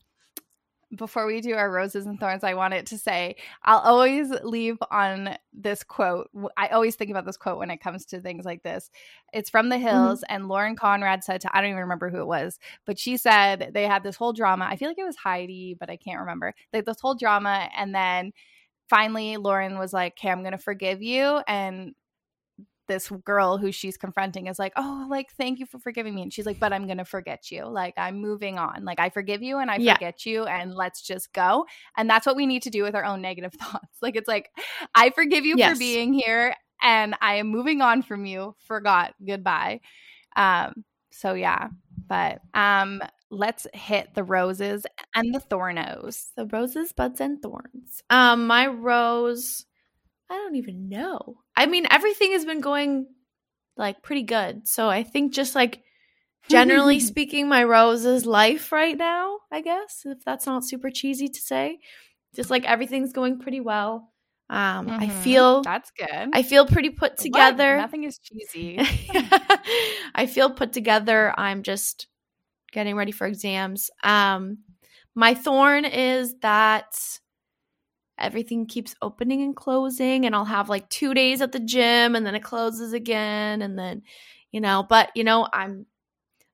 before 0.97 1.27
we 1.27 1.41
do 1.41 1.55
our 1.55 1.71
roses 1.71 2.07
and 2.07 2.19
thorns, 2.19 2.43
I 2.43 2.55
wanted 2.55 2.87
to 2.87 2.99
say 2.99 3.37
I'll 3.63 3.79
always 3.79 4.31
leave 4.43 4.79
on 4.91 5.37
this 5.53 5.85
quote. 5.85 6.31
I 6.57 6.69
always 6.69 6.97
think 6.97 7.11
about 7.11 7.27
this 7.27 7.37
quote 7.37 7.59
when 7.59 7.71
it 7.71 7.81
comes 7.81 8.05
to 8.07 8.21
things 8.21 8.45
like 8.45 8.63
this. 8.63 8.91
It's 9.33 9.51
from 9.51 9.69
The 9.69 9.77
mm-hmm. 9.77 9.87
Hills, 9.87 10.21
mm-hmm. 10.21 10.35
and 10.35 10.49
Lauren 10.49 10.77
Conrad 10.77 11.23
said 11.23 11.41
to, 11.43 11.57
I 11.57 11.61
don't 11.61 11.71
even 11.71 11.83
remember 11.83 12.11
who 12.11 12.21
it 12.21 12.27
was, 12.27 12.59
but 12.87 12.99
she 12.99 13.17
said 13.17 13.71
they 13.73 13.87
had 13.87 14.03
this 14.03 14.17
whole 14.17 14.33
drama. 14.33 14.67
I 14.69 14.77
feel 14.77 14.89
like 14.89 14.99
it 14.99 15.05
was 15.05 15.17
Heidi, 15.17 15.77
but 15.79 15.91
I 15.91 15.97
can't 15.97 16.21
remember. 16.21 16.55
Like 16.73 16.85
this 16.85 17.01
whole 17.01 17.15
drama. 17.15 17.69
And 17.77 17.95
then 17.95 18.33
finally, 18.89 19.37
Lauren 19.37 19.79
was 19.79 19.93
like, 19.93 20.15
Okay, 20.19 20.31
I'm 20.31 20.43
going 20.43 20.53
to 20.53 20.59
forgive 20.59 21.03
you. 21.03 21.41
And 21.47 21.95
this 22.91 23.09
girl 23.25 23.57
who 23.57 23.71
she's 23.71 23.97
confronting 23.97 24.49
is 24.49 24.59
like, 24.59 24.73
"Oh, 24.75 25.07
like 25.09 25.31
thank 25.31 25.61
you 25.61 25.67
for 25.67 25.79
forgiving 25.79 26.13
me." 26.13 26.23
And 26.23 26.33
she's 26.33 26.45
like, 26.45 26.59
"But 26.59 26.73
I'm 26.73 26.87
going 26.87 26.99
to 26.99 27.05
forget 27.05 27.53
you. 27.53 27.65
Like 27.67 27.95
I'm 27.97 28.21
moving 28.21 28.59
on. 28.59 28.85
Like 28.85 28.99
I 28.99 29.11
forgive 29.11 29.45
you 29.45 29.59
and 29.59 29.71
I 29.71 29.77
yeah. 29.77 29.95
forget 29.95 30.27
you 30.27 30.45
and 30.45 30.75
let's 30.75 31.01
just 31.01 31.33
go." 31.33 31.67
And 31.97 32.11
that's 32.11 32.27
what 32.27 32.35
we 32.35 32.47
need 32.47 32.63
to 32.65 32.71
do 32.71 32.83
with 32.83 32.97
our 32.97 33.05
own 33.05 33.23
negative 33.23 33.53
thoughts. 33.61 33.97
Like 34.03 34.17
it's 34.17 34.27
like, 34.27 34.51
"I 34.93 35.11
forgive 35.11 35.45
you 35.45 35.55
yes. 35.57 35.73
for 35.73 35.79
being 35.79 36.13
here 36.13 36.57
and 36.83 37.15
I 37.21 37.37
am 37.37 37.47
moving 37.47 37.81
on 37.81 38.03
from 38.03 38.27
you. 38.27 38.57
Forgot. 38.67 39.15
Goodbye." 39.25 39.81
Um 40.35 40.85
so 41.13 41.35
yeah. 41.35 41.69
But 42.09 42.41
um 42.55 43.03
let's 43.31 43.69
hit 43.73 44.15
the 44.15 44.25
roses 44.25 44.85
and 45.15 45.33
the 45.33 45.39
thornos. 45.39 46.31
The 46.37 46.47
roses, 46.47 46.91
buds 46.91 47.21
and 47.21 47.41
thorns. 47.41 48.03
Um 48.11 48.49
my 48.49 48.67
rose 48.67 49.65
I 50.31 50.35
don't 50.35 50.55
even 50.55 50.89
know. 50.89 51.39
I 51.61 51.67
mean, 51.67 51.87
everything 51.91 52.33
has 52.33 52.47
been 52.47 52.63
going 52.63 53.07
like 53.77 54.03
pretty 54.03 54.23
good. 54.23 54.67
So 54.67 54.89
I 54.89 55.03
think 55.03 55.35
just 55.35 55.55
like 55.55 55.83
generally 56.49 57.01
speaking, 57.01 57.51
my 57.51 57.63
rose 57.65 58.07
is 58.07 58.25
life 58.25 58.73
right 58.73 58.97
now, 58.97 59.41
I 59.53 59.61
guess, 59.61 60.03
if 60.07 60.25
that's 60.25 60.47
not 60.47 60.65
super 60.65 60.91
cheesy 60.91 61.29
to 61.29 61.41
say. 61.41 61.81
Just 62.35 62.49
like 62.49 62.65
everything's 62.65 63.13
going 63.13 63.41
pretty 63.41 63.61
well. 63.61 64.11
Um, 64.49 64.87
mm-hmm. 64.87 65.03
I 65.03 65.09
feel 65.11 65.63
that's 65.63 65.91
good. 65.91 66.31
I 66.33 66.43
feel 66.43 66.67
pretty 66.67 66.91
put 66.91 67.19
together. 67.19 67.77
What? 67.77 67.83
Nothing 67.83 68.05
is 68.05 68.19
cheesy. 68.19 68.79
I 70.15 70.27
feel 70.27 70.51
put 70.51 70.73
together. 70.73 71.35
I'm 71.37 71.63
just 71.63 72.07
getting 72.73 72.97
ready 72.97 73.13
for 73.13 73.27
exams. 73.27 73.91
Um, 74.03 74.61
my 75.15 75.35
thorn 75.35 75.85
is 75.85 76.37
that 76.41 76.97
everything 78.21 78.67
keeps 78.67 78.95
opening 79.03 79.43
and 79.43 79.57
closing 79.57 80.27
and 80.27 80.35
I'll 80.35 80.45
have 80.45 80.69
like 80.69 80.89
2 80.89 81.15
days 81.15 81.41
at 81.41 81.53
the 81.53 81.61
gym 81.61 82.17
and 82.17 82.27
then 82.27 82.35
it 82.35 82.43
closes 82.43 82.93
again 82.93 83.63
and 83.63 83.79
then 83.79 84.03
you 84.53 84.61
know, 84.61 84.85
but 84.89 85.11
you 85.15 85.25
know, 85.25 85.49
I'm 85.53 85.87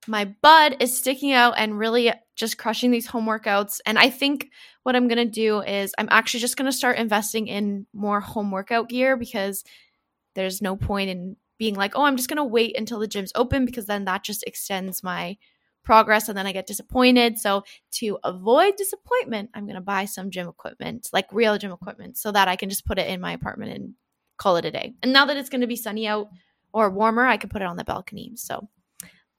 my 0.07 0.25
bud 0.41 0.77
is 0.79 0.97
sticking 0.97 1.33
out 1.33 1.55
and 1.57 1.77
really 1.77 2.13
just 2.35 2.57
crushing 2.57 2.91
these 2.91 3.07
home 3.07 3.25
workouts 3.25 3.79
and 3.85 3.99
I 3.99 4.09
think 4.09 4.49
what 4.83 4.95
I'm 4.95 5.07
going 5.07 5.17
to 5.17 5.25
do 5.25 5.61
is 5.61 5.93
I'm 5.97 6.07
actually 6.11 6.39
just 6.39 6.55
going 6.57 6.71
to 6.71 6.77
start 6.77 6.97
investing 6.97 7.47
in 7.47 7.87
more 7.93 8.21
home 8.21 8.51
workout 8.51 8.89
gear 8.89 9.17
because 9.17 9.63
there's 10.35 10.61
no 10.61 10.75
point 10.75 11.09
in 11.09 11.35
being 11.57 11.75
like, 11.75 11.93
"Oh, 11.95 12.03
I'm 12.03 12.17
just 12.17 12.29
going 12.29 12.37
to 12.37 12.43
wait 12.43 12.77
until 12.77 12.99
the 12.99 13.07
gym's 13.07 13.31
open 13.35 13.65
because 13.65 13.87
then 13.87 14.05
that 14.05 14.23
just 14.23 14.43
extends 14.47 15.03
my 15.03 15.37
progress 15.87 16.27
and 16.27 16.37
then 16.37 16.45
I 16.45 16.51
get 16.51 16.67
disappointed. 16.67 17.39
So 17.39 17.63
to 17.93 18.19
avoid 18.25 18.75
disappointment, 18.75 19.51
I'm 19.53 19.63
going 19.63 19.75
to 19.75 19.81
buy 19.81 20.03
some 20.03 20.29
gym 20.29 20.49
equipment, 20.49 21.07
like 21.13 21.31
real 21.31 21.57
gym 21.57 21.71
equipment, 21.71 22.17
so 22.17 22.29
that 22.33 22.49
I 22.49 22.57
can 22.57 22.69
just 22.69 22.85
put 22.85 22.99
it 22.99 23.07
in 23.07 23.21
my 23.21 23.31
apartment 23.31 23.71
and 23.71 23.93
call 24.35 24.57
it 24.57 24.65
a 24.65 24.71
day. 24.71 24.95
And 25.01 25.13
now 25.13 25.25
that 25.25 25.37
it's 25.37 25.47
going 25.47 25.61
to 25.61 25.67
be 25.67 25.77
sunny 25.77 26.05
out 26.05 26.27
or 26.73 26.89
warmer, 26.89 27.25
I 27.25 27.37
can 27.37 27.49
put 27.49 27.61
it 27.61 27.69
on 27.69 27.77
the 27.77 27.85
balcony. 27.85 28.33
So 28.35 28.67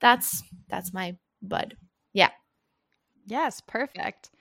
that's 0.01 0.41
that's 0.69 0.91
my 0.91 1.17
bud. 1.43 1.77
Yeah. 2.13 2.31
Yes, 3.27 3.61
perfect. 3.61 4.31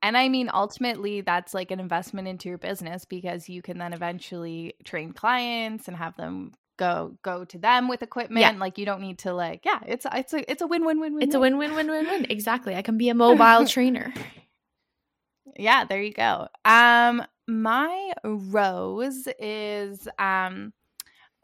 And 0.00 0.16
I 0.16 0.30
mean, 0.30 0.50
ultimately, 0.50 1.20
that's 1.20 1.52
like 1.52 1.70
an 1.70 1.80
investment 1.80 2.28
into 2.28 2.48
your 2.48 2.56
business 2.56 3.04
because 3.04 3.46
you 3.46 3.60
can 3.60 3.76
then 3.76 3.92
eventually 3.92 4.72
train 4.84 5.12
clients 5.12 5.86
and 5.86 5.96
have 5.98 6.16
them 6.16 6.52
go 6.80 7.16
go 7.22 7.44
to 7.44 7.58
them 7.58 7.86
with 7.86 8.02
equipment. 8.02 8.40
Yeah. 8.40 8.58
Like 8.58 8.78
you 8.78 8.86
don't 8.86 9.02
need 9.02 9.18
to 9.20 9.32
like 9.34 9.64
yeah, 9.64 9.80
it's 9.86 10.06
it's 10.12 10.32
a 10.32 10.50
it's 10.50 10.62
a 10.62 10.66
win 10.66 10.84
win 10.84 10.98
win 10.98 11.14
win. 11.14 11.22
It's 11.22 11.34
a 11.34 11.40
win 11.40 11.58
win 11.58 11.74
win 11.74 11.88
win 11.88 12.06
win. 12.06 12.26
Exactly. 12.30 12.74
I 12.74 12.82
can 12.82 12.96
be 12.96 13.10
a 13.10 13.14
mobile 13.26 13.66
trainer. 13.66 14.12
Yeah, 15.56 15.84
there 15.84 16.02
you 16.02 16.12
go. 16.12 16.48
Um 16.64 17.22
my 17.46 18.12
rose 18.24 19.28
is 19.38 20.08
um 20.18 20.72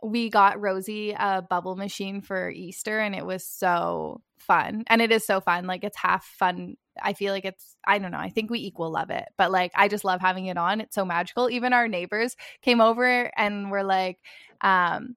we 0.03 0.31
got 0.31 0.61
Rosie 0.61 1.13
a 1.13 1.43
bubble 1.43 1.77
machine 1.77 2.21
for 2.21 2.51
Easter 2.51 2.99
and 2.99 3.15
it 3.15 3.27
was 3.27 3.45
so 3.47 4.23
fun. 4.39 4.85
And 4.87 5.03
it 5.03 5.13
is 5.13 5.27
so 5.27 5.41
fun. 5.41 5.67
Like 5.67 5.85
it's 5.85 5.99
half 5.99 6.25
fun 6.25 6.77
I 7.03 7.13
feel 7.13 7.33
like 7.33 7.45
it's 7.45 7.77
I 7.87 7.99
don't 7.99 8.11
know. 8.11 8.19
I 8.19 8.31
think 8.31 8.51
we 8.51 8.59
equal 8.61 8.91
love 8.91 9.11
it. 9.11 9.27
But 9.37 9.51
like 9.51 9.73
I 9.75 9.89
just 9.89 10.05
love 10.05 10.21
having 10.21 10.47
it 10.47 10.57
on. 10.57 10.81
It's 10.81 10.95
so 10.95 11.05
magical. 11.05 11.51
Even 11.51 11.75
our 11.75 11.89
neighbors 11.89 12.37
came 12.63 12.81
over 12.81 13.31
and 13.37 13.71
were 13.71 13.85
like 13.85 14.19
um 14.63 15.15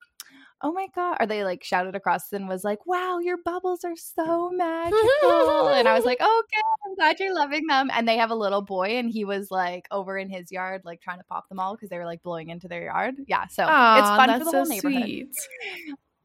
oh 0.62 0.72
my 0.72 0.88
god 0.94 1.18
or 1.20 1.26
they 1.26 1.44
like 1.44 1.64
shouted 1.64 1.96
across 1.96 2.32
and 2.34 2.48
was 2.48 2.64
like 2.64 2.86
wow 2.86 3.20
your 3.20 3.38
bubbles 3.46 3.84
are 3.84 3.96
so 3.96 4.50
magical. 4.50 5.70
And 5.70 5.88
i 5.88 5.94
was 5.94 6.06
like 6.06 6.18
oh, 6.20 6.44
okay 6.46 6.62
i'm 6.86 6.96
glad 6.96 7.20
you're 7.20 7.34
loving 7.34 7.66
them. 7.68 7.90
And 7.94 8.08
they 8.08 8.18
have 8.18 8.32
a 8.32 8.36
little 8.36 8.62
boy 8.62 8.98
and 8.98 9.10
he 9.10 9.26
was 9.26 9.52
like 9.52 9.88
over 9.92 10.18
in 10.18 10.30
his 10.30 10.52
yard 10.52 10.82
like 10.86 11.02
trying 11.02 11.20
to 11.20 11.24
pop 11.26 11.48
them 11.50 11.60
all 11.60 11.76
because 11.76 11.90
they 11.90 11.98
were 11.98 12.06
like 12.06 12.24
blowing 12.24 12.50
into 12.50 12.68
their 12.68 12.84
yard. 12.84 13.16
Yeah 13.28 13.48
so 13.48 13.66
Aw, 13.68 14.00
it's 14.00 14.10
fun 14.10 14.40
for 14.40 14.46
the 14.46 14.52
so 14.52 14.58
whole 14.58 14.68
neighborhood. 14.68 15.04
sweet. 15.04 15.36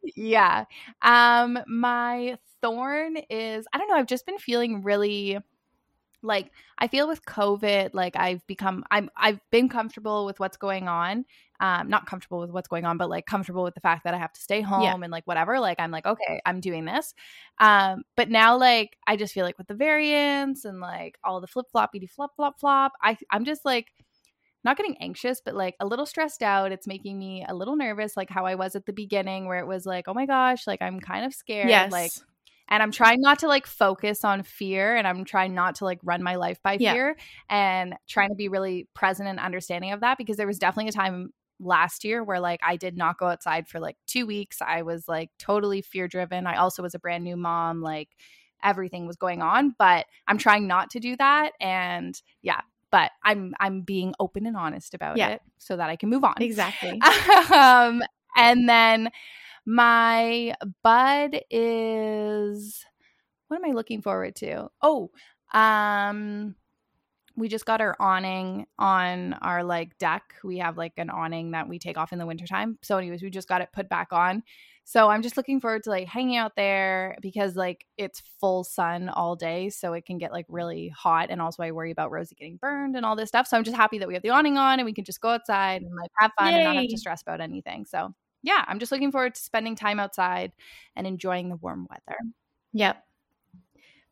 yeah 0.16 0.64
um 1.02 1.58
my 1.66 2.36
thorn 2.60 3.16
is 3.30 3.66
i 3.72 3.78
don't 3.78 3.88
know 3.88 3.94
i've 3.94 4.06
just 4.06 4.26
been 4.26 4.38
feeling 4.38 4.82
really 4.82 5.38
like 6.24 6.50
i 6.78 6.88
feel 6.88 7.06
with 7.06 7.24
covid 7.24 7.90
like 7.92 8.16
i've 8.16 8.44
become 8.46 8.84
i'm 8.90 9.10
i've 9.16 9.38
been 9.50 9.68
comfortable 9.68 10.26
with 10.26 10.40
what's 10.40 10.56
going 10.56 10.88
on 10.88 11.24
um 11.60 11.88
not 11.88 12.06
comfortable 12.06 12.40
with 12.40 12.50
what's 12.50 12.68
going 12.68 12.84
on 12.84 12.96
but 12.96 13.08
like 13.08 13.26
comfortable 13.26 13.62
with 13.62 13.74
the 13.74 13.80
fact 13.80 14.02
that 14.04 14.14
i 14.14 14.18
have 14.18 14.32
to 14.32 14.40
stay 14.40 14.60
home 14.60 14.82
Yeah. 14.82 14.94
and 14.94 15.12
like 15.12 15.26
whatever 15.26 15.60
like 15.60 15.78
i'm 15.78 15.90
like 15.90 16.06
okay 16.06 16.40
i'm 16.46 16.60
doing 16.60 16.84
this 16.84 17.14
um 17.58 18.02
but 18.16 18.30
now 18.30 18.56
like 18.56 18.96
i 19.06 19.16
just 19.16 19.34
feel 19.34 19.44
like 19.44 19.58
with 19.58 19.68
the 19.68 19.74
variants 19.74 20.64
and 20.64 20.80
like 20.80 21.18
all 21.22 21.40
the 21.40 21.46
flip 21.46 21.66
floppy 21.70 22.04
flop 22.06 22.34
flop 22.34 22.58
flop 22.58 22.92
i 23.02 23.16
i'm 23.30 23.44
just 23.44 23.64
like 23.64 23.92
not 24.64 24.78
getting 24.78 24.96
anxious, 24.98 25.42
but 25.44 25.54
like 25.54 25.76
a 25.80 25.86
little 25.86 26.06
stressed 26.06 26.42
out. 26.42 26.72
It's 26.72 26.86
making 26.86 27.18
me 27.18 27.44
a 27.46 27.54
little 27.54 27.76
nervous, 27.76 28.16
like 28.16 28.30
how 28.30 28.46
I 28.46 28.54
was 28.54 28.74
at 28.74 28.86
the 28.86 28.94
beginning, 28.94 29.44
where 29.44 29.58
it 29.58 29.66
was 29.66 29.84
like, 29.84 30.08
oh 30.08 30.14
my 30.14 30.24
gosh, 30.24 30.66
like 30.66 30.80
I'm 30.80 31.00
kind 31.00 31.26
of 31.26 31.34
scared. 31.34 31.68
Yes. 31.68 31.92
Like, 31.92 32.12
and 32.68 32.82
I'm 32.82 32.90
trying 32.92 33.20
not 33.20 33.38
to 33.40 33.48
like 33.48 33.66
focus 33.66 34.24
on 34.24 34.42
fear 34.42 34.96
and 34.96 35.06
I'm 35.06 35.24
trying 35.24 35.54
not 35.54 35.76
to 35.76 35.84
like 35.84 36.00
run 36.02 36.22
my 36.22 36.36
life 36.36 36.62
by 36.62 36.78
Yeah. 36.78 36.92
fear 36.92 37.16
and 37.48 37.94
trying 38.08 38.30
to 38.30 38.34
be 38.34 38.48
really 38.48 38.88
present 38.94 39.28
and 39.28 39.38
understanding 39.38 39.92
of 39.92 40.00
that 40.00 40.18
because 40.18 40.36
there 40.36 40.46
was 40.46 40.58
definitely 40.58 40.88
a 40.88 40.92
time 40.92 41.30
last 41.60 42.04
year 42.04 42.24
where 42.24 42.40
like 42.40 42.60
I 42.62 42.76
did 42.76 42.96
not 42.96 43.18
go 43.18 43.26
outside 43.26 43.68
for 43.68 43.80
like 43.80 43.96
2 44.06 44.26
weeks. 44.26 44.58
I 44.60 44.82
was 44.82 45.06
like 45.08 45.30
totally 45.38 45.82
fear 45.82 46.08
driven. 46.08 46.46
I 46.46 46.56
also 46.56 46.82
was 46.82 46.94
a 46.94 46.98
brand 46.98 47.22
new 47.24 47.36
mom 47.36 47.80
like 47.80 48.08
everything 48.62 49.06
was 49.06 49.16
going 49.16 49.42
on, 49.42 49.74
but 49.78 50.06
I'm 50.26 50.38
trying 50.38 50.66
not 50.66 50.90
to 50.90 51.00
do 51.00 51.16
that 51.16 51.52
and 51.60 52.20
yeah, 52.42 52.60
but 52.90 53.10
I'm 53.22 53.54
I'm 53.60 53.82
being 53.82 54.14
open 54.18 54.46
and 54.46 54.56
honest 54.56 54.94
about 54.94 55.18
Yeah. 55.18 55.30
it 55.30 55.42
so 55.58 55.76
that 55.76 55.90
I 55.90 55.96
can 55.96 56.08
move 56.08 56.24
on 56.24 56.34
Exactly. 56.40 57.00
um, 57.54 58.02
and 58.36 58.68
then 58.68 59.10
my 59.66 60.54
bud 60.82 61.40
is 61.50 62.84
what 63.48 63.56
am 63.56 63.70
I 63.70 63.74
looking 63.74 64.02
forward 64.02 64.36
to? 64.36 64.68
Oh, 64.82 65.10
um, 65.52 66.54
we 67.36 67.48
just 67.48 67.66
got 67.66 67.80
our 67.80 67.96
awning 67.98 68.66
on 68.78 69.34
our 69.34 69.64
like 69.64 69.98
deck. 69.98 70.34
We 70.44 70.58
have 70.58 70.76
like 70.76 70.94
an 70.98 71.10
awning 71.10 71.52
that 71.52 71.68
we 71.68 71.78
take 71.78 71.98
off 71.98 72.12
in 72.12 72.18
the 72.18 72.26
wintertime. 72.26 72.78
So, 72.82 72.96
anyways, 72.96 73.22
we 73.22 73.30
just 73.30 73.48
got 73.48 73.60
it 73.60 73.70
put 73.72 73.88
back 73.88 74.08
on. 74.12 74.42
So 74.84 75.08
I'm 75.08 75.22
just 75.22 75.38
looking 75.38 75.60
forward 75.60 75.82
to 75.84 75.90
like 75.90 76.06
hanging 76.06 76.36
out 76.36 76.56
there 76.56 77.16
because 77.22 77.56
like 77.56 77.86
it's 77.96 78.22
full 78.38 78.64
sun 78.64 79.08
all 79.08 79.34
day, 79.34 79.70
so 79.70 79.94
it 79.94 80.04
can 80.04 80.18
get 80.18 80.30
like 80.30 80.46
really 80.48 80.90
hot. 80.90 81.28
And 81.30 81.40
also 81.40 81.62
I 81.62 81.72
worry 81.72 81.90
about 81.90 82.10
Rosie 82.10 82.34
getting 82.34 82.58
burned 82.58 82.94
and 82.94 83.04
all 83.04 83.16
this 83.16 83.28
stuff. 83.28 83.46
So 83.46 83.56
I'm 83.56 83.64
just 83.64 83.76
happy 83.76 83.98
that 83.98 84.08
we 84.08 84.14
have 84.14 84.22
the 84.22 84.30
awning 84.30 84.58
on 84.58 84.78
and 84.78 84.86
we 84.86 84.92
can 84.92 85.04
just 85.04 85.22
go 85.22 85.30
outside 85.30 85.82
and 85.82 85.94
like 85.96 86.10
have 86.18 86.32
fun 86.38 86.52
and 86.54 86.64
not 86.64 86.76
have 86.76 86.88
to 86.88 86.98
stress 86.98 87.22
about 87.22 87.40
anything. 87.40 87.86
So 87.86 88.14
yeah, 88.44 88.64
I'm 88.68 88.78
just 88.78 88.92
looking 88.92 89.10
forward 89.10 89.34
to 89.34 89.40
spending 89.40 89.74
time 89.74 89.98
outside 89.98 90.52
and 90.94 91.06
enjoying 91.06 91.48
the 91.48 91.56
warm 91.56 91.86
weather. 91.90 92.18
Yep. 92.74 93.02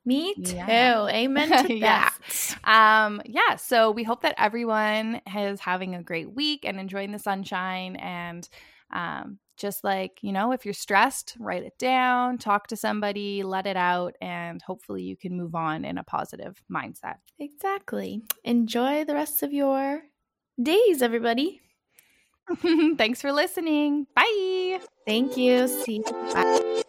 Me 0.04 0.34
too. 0.34 0.56
Yeah. 0.56 1.06
Amen 1.08 1.66
to 1.66 1.80
that. 1.80 2.16
Um, 2.64 3.20
yeah, 3.26 3.56
so 3.56 3.90
we 3.90 4.02
hope 4.02 4.22
that 4.22 4.34
everyone 4.38 5.20
is 5.36 5.60
having 5.60 5.94
a 5.94 6.02
great 6.02 6.34
week 6.34 6.64
and 6.64 6.80
enjoying 6.80 7.12
the 7.12 7.18
sunshine 7.18 7.96
and 7.96 8.48
um 8.90 9.38
just 9.58 9.84
like, 9.84 10.18
you 10.22 10.32
know, 10.32 10.52
if 10.52 10.64
you're 10.64 10.74
stressed, 10.74 11.36
write 11.38 11.62
it 11.62 11.78
down, 11.78 12.38
talk 12.38 12.66
to 12.68 12.76
somebody, 12.76 13.42
let 13.44 13.66
it 13.66 13.76
out, 13.76 14.14
and 14.20 14.60
hopefully 14.62 15.02
you 15.02 15.16
can 15.16 15.36
move 15.36 15.54
on 15.54 15.84
in 15.84 15.98
a 15.98 16.04
positive 16.04 16.60
mindset. 16.72 17.16
Exactly. 17.38 18.22
Enjoy 18.44 19.04
the 19.04 19.14
rest 19.14 19.42
of 19.42 19.52
your 19.52 20.02
days, 20.60 21.02
everybody. 21.02 21.60
Thanks 22.96 23.20
for 23.20 23.32
listening. 23.32 24.06
Bye. 24.14 24.80
Thank 25.06 25.36
you. 25.36 25.68
See 25.68 25.96
you. 25.96 26.02
Bye. 26.04 26.82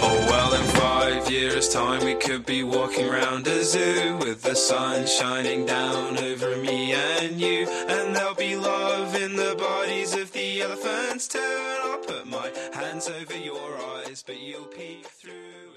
Oh 0.00 0.26
well, 0.30 0.54
in 0.54 0.66
five 0.76 1.30
years' 1.30 1.68
time, 1.68 2.04
we 2.04 2.14
could 2.14 2.46
be 2.46 2.62
walking 2.62 3.06
around 3.08 3.46
a 3.46 3.64
zoo 3.64 4.16
with 4.18 4.42
the 4.42 4.54
sun 4.54 5.06
shining 5.06 5.66
down 5.66 6.18
over 6.18 6.56
me 6.56 6.92
and 6.92 7.40
you. 7.40 7.66
And 7.88 8.14
there'll 8.14 8.34
be 8.34 8.56
love 8.56 9.14
in 9.16 9.36
the 9.36 9.54
bodies 9.58 10.14
of 10.14 10.32
the 10.32 10.62
elephants 10.62 11.28
too. 11.28 11.38
And 11.38 11.90
I'll 11.90 11.98
put 11.98 12.26
my 12.26 12.50
hands 12.72 13.08
over 13.08 13.36
your 13.36 13.76
eyes, 13.96 14.22
but 14.26 14.40
you'll 14.40 14.64
peek 14.66 15.06
through. 15.06 15.67